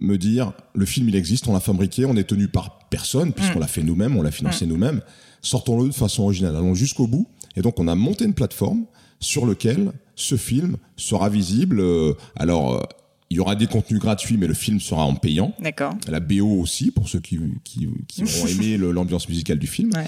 [0.00, 3.58] me dire le film il existe, on l'a fabriqué, on est tenu par personne puisqu'on
[3.58, 3.62] mm.
[3.62, 4.68] l'a fait nous-mêmes, on l'a financé mm.
[4.68, 5.02] nous-mêmes.
[5.42, 7.28] Sortons-le de façon originale, allons jusqu'au bout.
[7.56, 8.84] Et donc on a monté une plateforme
[9.18, 11.80] sur lequel ce film sera visible.
[11.80, 12.82] Euh, alors euh,
[13.30, 15.54] il y aura des contenus gratuits, mais le film sera en payant.
[15.60, 15.94] D'accord.
[16.08, 19.90] La BO aussi pour ceux qui qui, qui auront aimé l'ambiance musicale du film.
[19.94, 20.06] Ouais.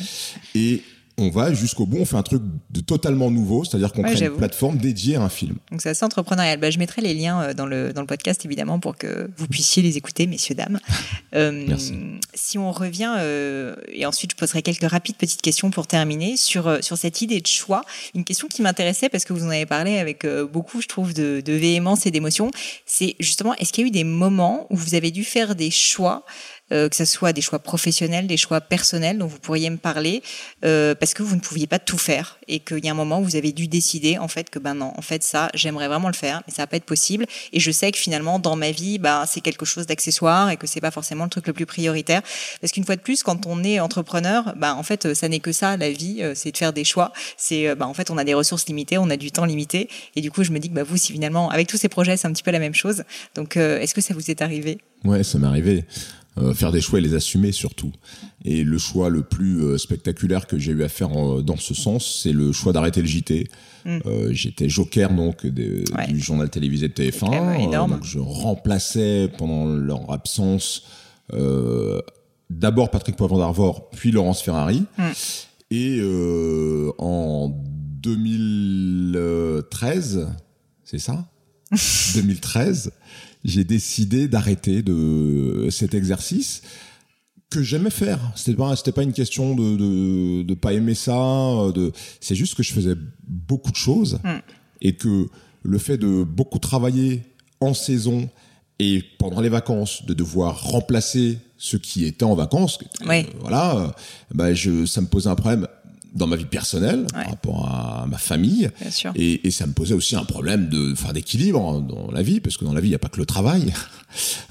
[0.54, 0.82] Et
[1.18, 4.36] on va jusqu'au bout, on fait un truc de totalement nouveau, c'est-à-dire qu'on crée une
[4.36, 5.56] plateforme dédiée à un film.
[5.70, 6.58] Donc c'est assez entrepreneurial.
[6.58, 9.46] Bah, je mettrai les liens euh, dans le, dans le podcast évidemment pour que vous
[9.46, 10.78] puissiez les écouter, messieurs, dames.
[11.34, 11.94] Euh, Merci.
[12.34, 16.84] Si on revient, euh, et ensuite je poserai quelques rapides petites questions pour terminer, sur,
[16.84, 17.80] sur cette idée de choix.
[18.14, 21.40] Une question qui m'intéressait parce que vous en avez parlé avec beaucoup, je trouve, de,
[21.42, 22.50] de véhémence et d'émotion,
[22.84, 25.70] c'est justement, est-ce qu'il y a eu des moments où vous avez dû faire des
[25.70, 26.26] choix
[26.70, 30.22] que ce soit des choix professionnels, des choix personnels dont vous pourriez me parler,
[30.62, 33.24] parce que vous ne pouviez pas tout faire et qu'il y a un moment où
[33.24, 36.14] vous avez dû décider en fait que ben non, en fait ça, j'aimerais vraiment le
[36.14, 37.26] faire, mais ça va pas être possible.
[37.52, 40.66] Et je sais que finalement dans ma vie, ben c'est quelque chose d'accessoire et que
[40.66, 42.22] c'est pas forcément le truc le plus prioritaire.
[42.60, 45.52] Parce qu'une fois de plus, quand on est entrepreneur, ben en fait ça n'est que
[45.52, 47.12] ça la vie, c'est de faire des choix.
[47.36, 50.20] C'est ben en fait on a des ressources limitées, on a du temps limité, et
[50.20, 52.26] du coup je me dis que bah, vous si finalement avec tous ces projets c'est
[52.26, 53.04] un petit peu la même chose.
[53.34, 54.78] Donc est-ce que ça vous est arrivé?
[55.04, 55.84] Ouais, ça m'est arrivé.
[56.38, 57.92] Euh, faire des choix et les assumer surtout.
[58.46, 62.20] Et le choix le plus euh, spectaculaire que j'ai eu à faire dans ce sens,
[62.22, 63.48] c'est le choix d'arrêter le JT.
[63.84, 63.98] Mm.
[64.06, 65.84] Euh, J'étais joker donc du
[66.16, 67.88] journal télévisé de TF1.
[67.88, 70.84] donc je remplaçais pendant leur absence
[72.48, 74.84] d'abord Patrick Poivre d'Arvor, puis Laurence Ferrari.
[74.96, 75.02] Mm.
[75.70, 76.00] Et
[76.98, 77.50] en
[78.02, 80.28] 2013,
[80.82, 81.26] c'est ça?
[82.14, 82.90] 2013
[83.44, 86.62] j'ai décidé d'arrêter de cet exercice
[87.50, 88.18] que j'aimais faire.
[88.34, 91.12] C'était pas, c'était pas une question de, de, de pas aimer ça.
[91.74, 92.94] De, c'est juste que je faisais
[93.26, 94.38] beaucoup de choses mm.
[94.80, 95.28] et que
[95.62, 97.22] le fait de beaucoup travailler
[97.60, 98.28] en saison
[98.78, 103.94] et pendant les vacances, de devoir remplacer ceux qui étaient en vacances, euh, voilà,
[104.34, 105.68] bah je, ça me posait un problème
[106.14, 108.70] dans ma vie personnelle par rapport à ma famille.
[109.14, 112.56] Et, et, ça me posait aussi un problème de enfin d'équilibre dans la vie parce
[112.56, 113.72] que dans la vie il n'y a pas que le travail.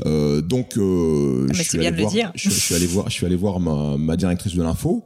[0.07, 3.28] Euh, donc euh, ah, je, suis allé voir, je, je, suis allé voir je suis
[3.28, 5.05] allé voir ma, ma directrice de l'info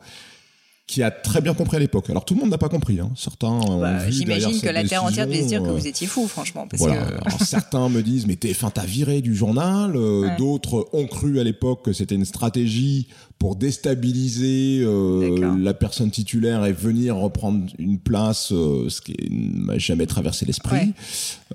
[0.88, 2.10] qui a très bien compris à l'époque.
[2.10, 3.00] Alors tout le monde n'a pas compris.
[3.00, 3.12] Hein.
[3.16, 6.68] Certains bah, J'imagine que la terre entière devait se dire que vous étiez fou, franchement.
[6.68, 7.08] Parce voilà.
[7.26, 9.96] Alors, certains me disent mais TF1 t'as viré du journal.
[9.96, 13.08] Euh, d'autres ont cru à l'époque que c'était une stratégie
[13.40, 19.78] pour déstabiliser euh, la personne titulaire et venir reprendre une place, euh, ce qui m'a
[19.78, 20.94] jamais traversé l'esprit.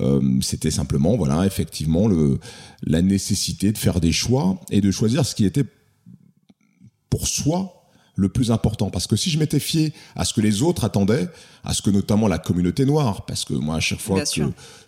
[0.01, 2.39] Euh, c'était simplement voilà effectivement le
[2.83, 5.65] la nécessité de faire des choix et de choisir ce qui était
[7.09, 7.80] pour soi
[8.17, 8.91] le plus important.
[8.91, 11.29] Parce que si je m'étais fié à ce que les autres attendaient,
[11.65, 14.43] à ce que notamment la communauté noire, parce que moi, à chaque fois que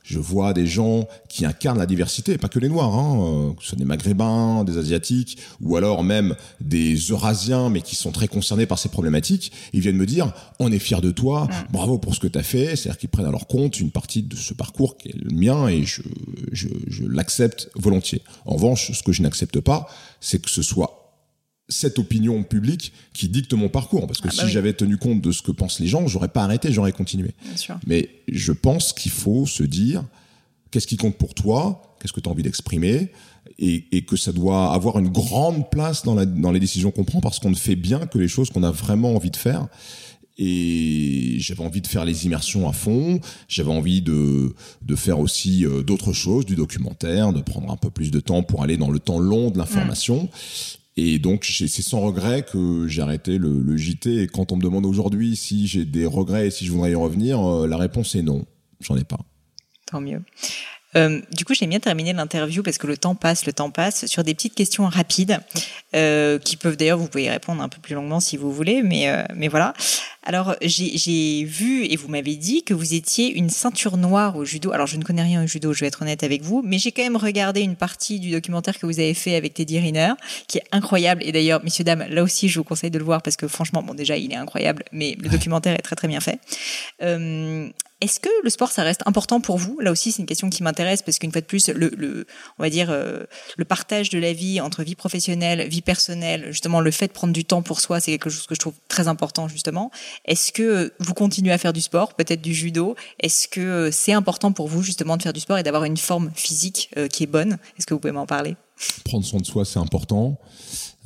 [0.05, 3.63] je vois des gens qui incarnent la diversité, pas que les noirs, hein, euh, que
[3.63, 8.29] ce soit des maghrébins, des asiatiques, ou alors même des eurasiens, mais qui sont très
[8.29, 12.15] concernés par ces problématiques, ils viennent me dire, on est fiers de toi, bravo pour
[12.15, 14.55] ce que tu as fait, c'est-à-dire qu'ils prennent à leur compte une partie de ce
[14.55, 16.03] parcours qui est le mien, et je,
[16.53, 18.23] je, je l'accepte volontiers.
[18.45, 19.89] En revanche, ce que je n'accepte pas,
[20.21, 21.02] c'est que ce soit
[21.73, 24.07] cette opinion publique qui dicte mon parcours.
[24.07, 26.29] Parce que ah bah si j'avais tenu compte de ce que pensent les gens, j'aurais
[26.29, 27.33] pas arrêté, j'aurais continué.
[27.87, 30.05] Mais je pense qu'il faut se dire
[30.71, 33.11] qu'est-ce qui compte pour toi, qu'est-ce que tu as envie d'exprimer,
[33.59, 37.39] et, que ça doit avoir une grande place dans, dans les décisions qu'on prend parce
[37.39, 39.69] qu'on ne fait bien que les choses qu'on a vraiment envie de faire.
[40.39, 43.21] Et j'avais envie de faire les immersions à fond.
[43.49, 47.91] J'avais envie de, de faire aussi euh, d'autres choses, du documentaire, de prendre un peu
[47.91, 50.31] plus de temps pour aller dans le temps long de l'information.
[50.97, 54.23] Et donc, c'est sans regret que j'ai arrêté le, JT.
[54.23, 56.95] Et quand on me demande aujourd'hui si j'ai des regrets et si je voudrais y
[56.95, 58.45] revenir, euh, la réponse est non.
[58.81, 59.21] J'en ai pas.
[59.87, 60.23] Tant mieux.
[60.97, 64.07] Euh, du coup, j'aime bien terminer l'interview parce que le temps passe, le temps passe,
[64.07, 65.41] sur des petites questions rapides
[65.95, 68.83] euh, qui peuvent d'ailleurs, vous pouvez y répondre un peu plus longuement si vous voulez,
[68.83, 69.75] mais euh, mais voilà.
[70.25, 74.71] Alors, j'ai vu et vous m'avez dit que vous étiez une ceinture noire au judo.
[74.71, 76.93] Alors, je ne connais rien au judo, je vais être honnête avec vous, mais j'ai
[76.93, 80.13] quand même regardé une partie du documentaire que vous avez fait avec Teddy Riner,
[80.47, 81.23] qui est incroyable.
[81.25, 83.83] Et d'ailleurs, messieurs dames, là aussi, je vous conseille de le voir parce que franchement,
[83.83, 86.39] bon, déjà, il est incroyable, mais le documentaire est très très bien fait.
[88.03, 89.79] Euh, est-ce que le sport, ça reste important pour vous?
[89.81, 92.27] Là aussi, c'est une question qui m'intéresse parce qu'une fois de plus, le, le,
[92.59, 93.25] on va dire, euh,
[93.57, 97.33] le partage de la vie entre vie professionnelle, vie personnelle, justement, le fait de prendre
[97.33, 99.91] du temps pour soi, c'est quelque chose que je trouve très important, justement.
[100.25, 102.97] Est-ce que vous continuez à faire du sport, peut-être du judo?
[103.21, 106.31] Est-ce que c'est important pour vous, justement, de faire du sport et d'avoir une forme
[106.35, 107.59] physique euh, qui est bonne?
[107.79, 108.57] Est-ce que vous pouvez m'en parler?
[109.05, 110.39] Prendre soin de soi, c'est important.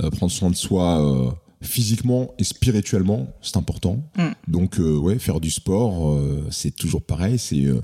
[0.02, 4.02] Euh, prendre soin de soi physiquement et spirituellement, c'est important.
[4.16, 4.28] Mm.
[4.48, 7.38] Donc, euh, ouais, faire du sport, euh, c'est toujours pareil.
[7.38, 7.80] C'est euh,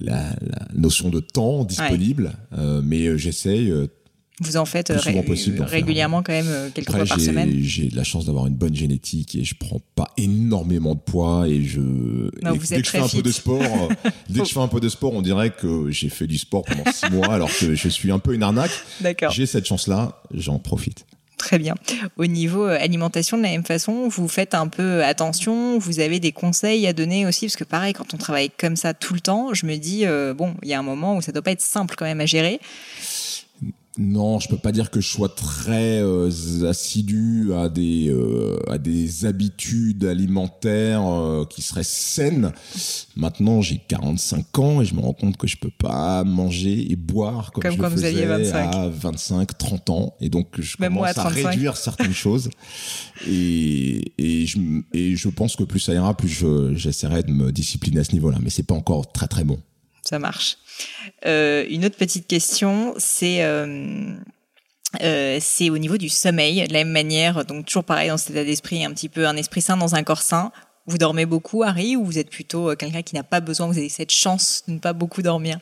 [0.00, 2.32] la, la, notion de temps disponible,
[2.82, 3.72] mais j'essaye.
[4.40, 4.92] vous en faites
[5.60, 7.52] régulièrement quand même quelques fois par semaine.
[7.62, 11.48] J'ai de la chance d'avoir une bonne génétique et je prends pas énormément de poids
[11.48, 12.30] et je.
[12.42, 13.88] dès que je fais un peu de sport,
[14.28, 16.62] dès que je fais un peu de sport, on dirait que j'ai fait du sport
[16.62, 18.72] pendant six mois alors que je suis un peu une arnaque.
[19.30, 21.06] J'ai cette chance-là, j'en profite.
[21.36, 21.74] Très bien.
[22.16, 26.18] Au niveau euh, alimentation, de la même façon, vous faites un peu attention, vous avez
[26.18, 29.20] des conseils à donner aussi, parce que pareil, quand on travaille comme ça tout le
[29.20, 31.50] temps, je me dis, euh, bon, il y a un moment où ça doit pas
[31.50, 32.58] être simple quand même à gérer.
[33.98, 36.30] Non, je peux pas dire que je sois très euh,
[36.68, 42.52] assidu à des euh, à des habitudes alimentaires euh, qui seraient saines.
[43.16, 46.96] Maintenant, j'ai 45 ans et je me rends compte que je peux pas manger et
[46.96, 48.74] boire comme, je quand le vous aviez faisais 25.
[48.74, 51.48] à 25, 30 ans et donc je Même moi à commence à 35.
[51.50, 52.50] réduire certaines choses
[53.28, 54.58] et et je
[54.92, 58.12] et je pense que plus ça ira, plus je- j'essaierai de me discipliner à ce
[58.12, 59.58] niveau-là, mais c'est pas encore très très bon.
[60.06, 60.58] Ça marche.
[61.26, 64.14] Euh, une autre petite question, c'est euh,
[65.02, 66.66] euh, c'est au niveau du sommeil.
[66.68, 69.36] De la même manière, donc toujours pareil dans cet état d'esprit, un petit peu un
[69.36, 70.52] esprit sain dans un corps sain.
[70.86, 73.88] Vous dormez beaucoup, Harry, ou vous êtes plutôt quelqu'un qui n'a pas besoin, vous avez
[73.88, 75.58] cette chance de ne pas beaucoup dormir?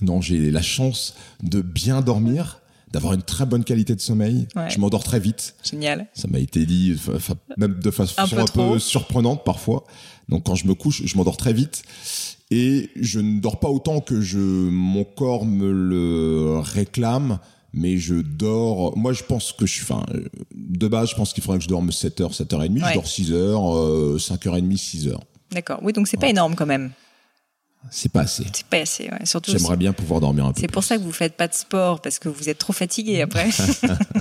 [0.00, 4.48] Non, j'ai la chance de bien dormir, d'avoir une très bonne qualité de sommeil.
[4.56, 4.70] Ouais.
[4.70, 5.54] Je m'endors très vite.
[5.62, 6.06] Génial.
[6.14, 6.98] Ça m'a été dit,
[7.58, 9.84] même de façon Un un, peu surprenante parfois.
[10.32, 11.82] Donc quand je me couche, je m'endors très vite.
[12.50, 17.38] Et je ne dors pas autant que je, mon corps me le réclame,
[17.72, 18.96] mais je dors.
[18.96, 19.82] Moi, je pense que je suis.
[19.82, 20.04] Enfin,
[20.54, 22.82] de base, je pense qu'il faudrait que je dorme 7h, 7h30.
[22.82, 22.88] Ouais.
[22.88, 25.16] Je dors 6h, euh, 5h30, 6h.
[25.52, 25.80] D'accord.
[25.82, 26.90] Oui, donc c'est pas énorme quand même.
[27.90, 28.44] C'est pas assez.
[28.52, 29.26] C'est pas assez, ouais.
[29.26, 29.50] Surtout.
[29.50, 30.60] J'aimerais bien pouvoir dormir un peu.
[30.60, 33.20] C'est pour ça que vous faites pas de sport parce que vous êtes trop fatigué
[33.20, 33.50] après.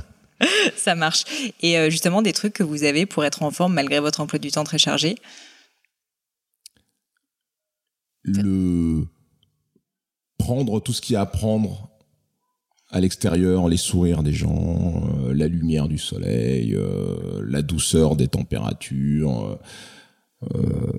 [0.75, 1.23] ça marche.
[1.61, 4.39] Et euh, justement, des trucs que vous avez pour être en forme malgré votre emploi
[4.39, 5.15] du temps très chargé.
[8.23, 9.05] Le
[10.37, 11.91] prendre tout ce qu'il y a à prendre
[12.91, 18.27] à l'extérieur, les sourires des gens, euh, la lumière du soleil, euh, la douceur des
[18.27, 19.57] températures,
[20.43, 20.91] euh,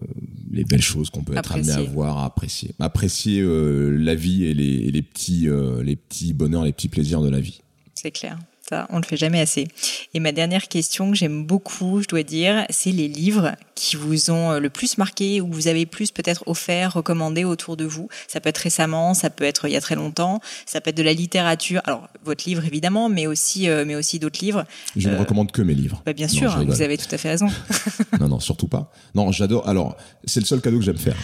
[0.50, 2.74] les belles choses qu'on peut être amené à voir, à apprécier.
[2.78, 5.48] Apprécier la vie et les, et les petits,
[5.82, 7.60] les petits bonheurs, les petits plaisirs de la vie.
[7.94, 8.38] C'est clair.
[8.72, 9.68] Ça, on le fait jamais assez.
[10.14, 14.30] Et ma dernière question que j'aime beaucoup, je dois dire, c'est les livres qui vous
[14.30, 17.84] ont euh, le plus marqué ou que vous avez plus peut-être offert, recommandé autour de
[17.84, 18.08] vous.
[18.28, 20.96] Ça peut être récemment, ça peut être il y a très longtemps, ça peut être
[20.96, 21.82] de la littérature.
[21.84, 24.64] Alors votre livre évidemment, mais aussi euh, mais aussi d'autres livres.
[24.96, 26.02] Je ne Euh, recommande que mes livres.
[26.06, 27.48] Bah, bien Non, sûr, hein, vous avez tout à fait raison.
[28.20, 28.90] non, non, surtout pas.
[29.14, 29.68] Non, j'adore.
[29.68, 31.16] Alors, c'est le seul cadeau que j'aime faire,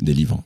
[0.00, 0.42] des livres.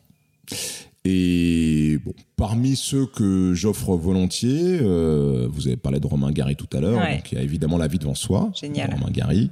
[1.07, 6.69] Et bon, parmi ceux que j'offre volontiers, euh, vous avez parlé de Romain Gary tout
[6.77, 7.17] à l'heure, Ouais.
[7.17, 8.91] donc il y a évidemment La vie devant soi, Génial.
[8.91, 9.51] de Romain Gary.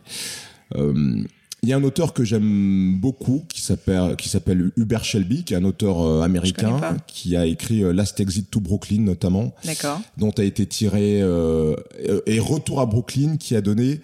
[0.77, 1.23] Euh,
[1.63, 5.55] il y a un auteur que j'aime beaucoup qui s'appelle qui s'appelle Hubert Shelby, qui
[5.55, 6.79] est un auteur euh, américain
[7.09, 10.01] qui a écrit Last Exit to Brooklyn notamment D'accord.
[10.19, 11.75] dont a été tiré euh,
[12.27, 14.01] et Retour à Brooklyn qui a donné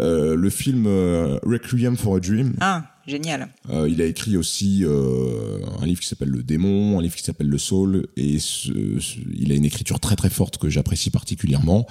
[0.00, 2.54] euh, le film euh, Requiem for a Dream.
[2.60, 3.48] Ah, génial.
[3.70, 7.22] Euh, il a écrit aussi euh, un livre qui s'appelle Le Démon, un livre qui
[7.24, 11.10] s'appelle Le Soul, et ce- ce- il a une écriture très très forte que j'apprécie
[11.10, 11.86] particulièrement.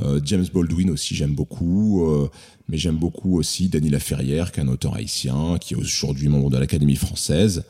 [0.00, 2.06] Euh, James Baldwin aussi j'aime beaucoup,
[2.68, 6.50] mais j'aime beaucoup aussi Denis Laferrière, qui est un auteur haïtien, qui est aujourd'hui membre
[6.50, 7.64] de l'Académie française.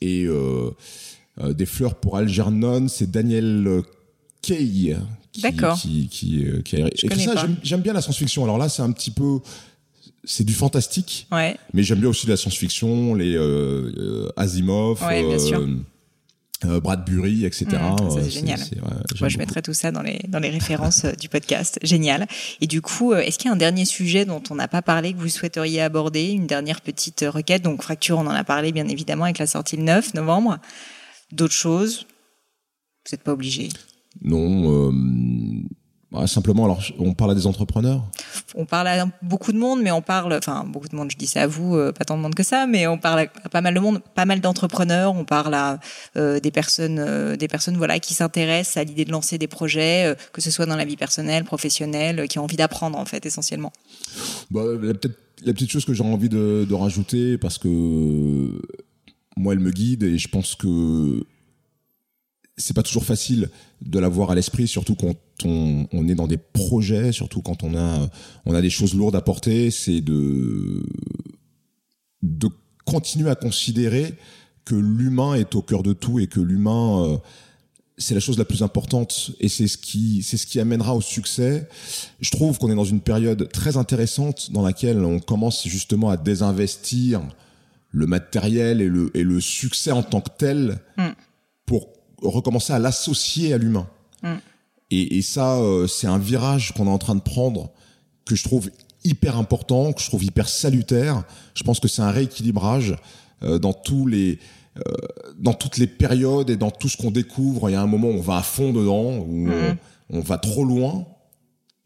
[0.00, 0.26] Et
[1.54, 3.82] Des fleurs pour Algernon, c'est Daniel
[4.42, 4.96] Kay
[5.32, 5.78] qui, D'accord.
[5.80, 7.46] qui, qui, qui a écrit connais ça.
[7.62, 8.44] J'aime bien la science-fiction.
[8.44, 9.38] Alors là, c'est un petit peu,
[10.24, 11.56] c'est du fantastique, Ouais.
[11.74, 15.60] mais j'aime bien aussi la science-fiction, les euh, euh, Asimov, Ouais, bien sûr.
[16.64, 17.66] euh, Bradbury, etc.
[17.72, 18.60] Mmh, ça, c'est génial.
[18.60, 19.38] ouais, Moi, je beaucoup.
[19.38, 21.80] mettrai tout ça dans les, dans les références du podcast.
[21.82, 22.28] Génial.
[22.60, 25.12] Et du coup, est-ce qu'il y a un dernier sujet dont on n'a pas parlé
[25.12, 26.30] que vous souhaiteriez aborder?
[26.30, 27.62] Une dernière petite requête?
[27.62, 30.58] Donc, Fracture, on en a parlé bien évidemment avec la sortie le 9 novembre.
[31.32, 32.06] D'autres choses?
[33.06, 33.68] Vous n'êtes pas obligé.
[34.22, 34.92] Non, euh,
[36.12, 38.04] bah, simplement, alors, on parle à des entrepreneurs.
[38.54, 41.26] On parle à beaucoup de monde, mais on parle, enfin, beaucoup de monde, je dis
[41.26, 43.62] ça à vous, euh, pas tant de monde que ça, mais on parle à pas
[43.62, 45.80] mal de monde, pas mal d'entrepreneurs, on parle à
[46.18, 50.14] euh, des personnes, euh, des personnes, voilà, qui s'intéressent à l'idée de lancer des projets,
[50.34, 53.72] que ce soit dans la vie personnelle, professionnelle, qui ont envie d'apprendre, en fait, essentiellement.
[54.50, 58.60] Bah, la, peut-être la petite chose que j'ai envie de, de rajouter, parce que
[59.36, 61.24] moi, elle me guide et je pense que
[62.56, 63.48] c'est pas toujours facile
[63.80, 67.74] de l'avoir à l'esprit, surtout quand on, on est dans des projets, surtout quand on
[67.74, 68.08] a,
[68.44, 70.82] on a des choses lourdes à porter, c'est de,
[72.22, 72.48] de
[72.84, 74.14] continuer à considérer
[74.64, 77.18] que l'humain est au cœur de tout et que l'humain, euh,
[77.98, 81.00] c'est la chose la plus importante et c'est ce qui, c'est ce qui amènera au
[81.00, 81.68] succès.
[82.20, 86.16] Je trouve qu'on est dans une période très intéressante dans laquelle on commence justement à
[86.16, 87.22] désinvestir
[87.90, 91.08] le matériel et le, et le succès en tant que tel Mm.
[91.66, 91.88] pour
[92.22, 93.86] recommencer à l'associer à l'humain.
[94.22, 94.34] Mm.
[94.90, 97.70] Et, et ça, euh, c'est un virage qu'on est en train de prendre
[98.24, 98.70] que je trouve
[99.04, 101.24] hyper important, que je trouve hyper salutaire.
[101.54, 102.96] Je pense que c'est un rééquilibrage
[103.42, 104.38] euh, dans tous les
[104.78, 104.80] euh,
[105.38, 107.68] dans toutes les périodes et dans tout ce qu'on découvre.
[107.68, 109.76] Il y a un moment où on va à fond dedans, où Mhm.
[110.10, 111.04] on, on va trop loin,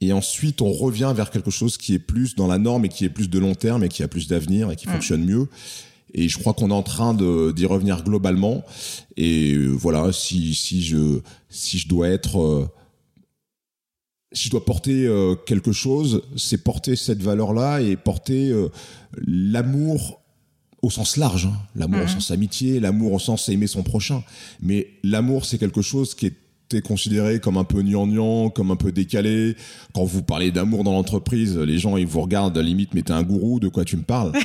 [0.01, 3.05] et ensuite on revient vers quelque chose qui est plus dans la norme et qui
[3.05, 4.93] est plus de long terme et qui a plus d'avenir et qui Mhm.
[4.95, 5.49] fonctionne mieux.
[6.16, 8.64] Et je crois qu'on est en train d'y revenir globalement.
[9.18, 12.66] Et euh, voilà, si si je si je dois être euh,
[14.32, 18.52] si je dois porter euh, quelque chose, c'est porter cette valeur-là et porter
[19.26, 20.22] l'amour
[20.82, 21.56] au sens large, hein.
[21.74, 22.08] l'amour au mmh.
[22.08, 24.22] sens amitié, l'amour au sens aimer son prochain.
[24.60, 28.90] Mais l'amour, c'est quelque chose qui est considéré comme un peu gnangnan, comme un peu
[28.90, 29.54] décalé.
[29.94, 33.02] Quand vous parlez d'amour dans l'entreprise, les gens ils vous regardent à la limite, mais
[33.02, 34.32] t'es un gourou, de quoi tu me parles?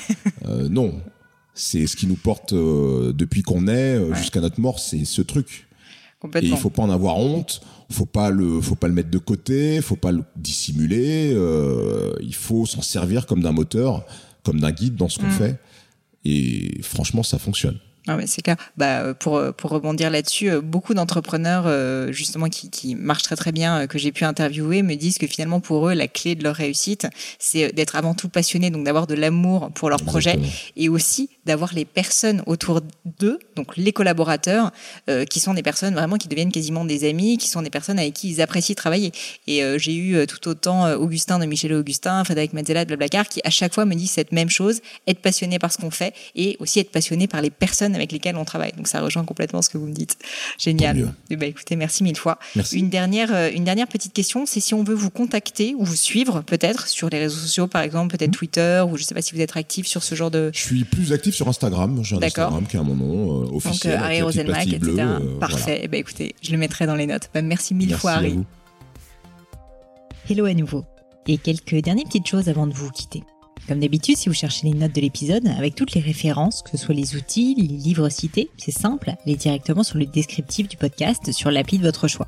[0.48, 0.96] Euh, Non,
[1.54, 5.22] c'est ce qui nous porte euh, depuis qu'on est euh, jusqu'à notre mort, c'est ce
[5.22, 5.68] truc.
[6.36, 9.18] Et il faut pas en avoir honte, faut pas le, faut pas le mettre de
[9.18, 11.36] côté, faut pas le dissimuler.
[12.22, 14.06] il faut s'en servir comme d'un moteur,
[14.44, 15.32] comme d'un guide dans ce qu'on mmh.
[15.32, 15.60] fait.
[16.24, 17.80] Et franchement, ça fonctionne.
[18.08, 18.56] Ah c'est clair.
[18.78, 23.52] Bah, pour, pour rebondir là-dessus, euh, beaucoup d'entrepreneurs, euh, justement, qui, qui marchent très très
[23.52, 26.44] bien, euh, que j'ai pu interviewer, me disent que finalement, pour eux, la clé de
[26.44, 30.40] leur réussite, c'est d'être avant tout passionné, donc d'avoir de l'amour pour leur projet,
[30.76, 32.82] et aussi d'avoir les personnes autour
[33.20, 34.72] d'eux, donc les collaborateurs,
[35.30, 38.14] qui sont des personnes vraiment qui deviennent quasiment des amis, qui sont des personnes avec
[38.14, 39.12] qui ils apprécient travailler.
[39.48, 43.50] Et j'ai eu tout autant Augustin de Michel Augustin, Frédéric Mazzella de Blablacar, qui à
[43.50, 46.80] chaque fois me disent cette même chose, être passionné par ce qu'on fait, et aussi
[46.80, 48.74] être passionné par les personnes avec lesquels on travaille.
[48.74, 50.18] Donc ça rejoint complètement ce que vous me dites.
[50.58, 50.98] Génial.
[50.98, 52.40] Et eh ben, écoutez, merci mille fois.
[52.72, 55.96] Une dernière, euh, une dernière petite question, c'est si on veut vous contacter ou vous
[55.96, 58.36] suivre peut-être sur les réseaux sociaux, par exemple peut-être mhm.
[58.36, 60.52] Twitter ou je ne sais pas si vous êtes actif sur ce genre de.
[60.54, 62.04] Je suis plus actif sur Instagram.
[62.04, 63.96] J'ai un Instagram qui a mon nom euh, officiel.
[63.96, 64.92] Donc Harry Rosenmack, etc.
[64.98, 65.82] Euh, Parfait.
[65.84, 67.30] Eh ben, écoutez, je le mettrai dans les notes.
[67.34, 68.40] Ben, merci mille fois Harry.
[70.30, 70.86] Hello à nouveau.
[71.28, 73.24] Et quelques dernières petites choses avant de vous quitter.
[73.68, 76.78] Comme d'habitude, si vous cherchez les notes de l'épisode, avec toutes les références, que ce
[76.78, 81.32] soit les outils, les livres cités, c'est simple, allez directement sur le descriptif du podcast
[81.32, 82.28] sur l'appli de votre choix.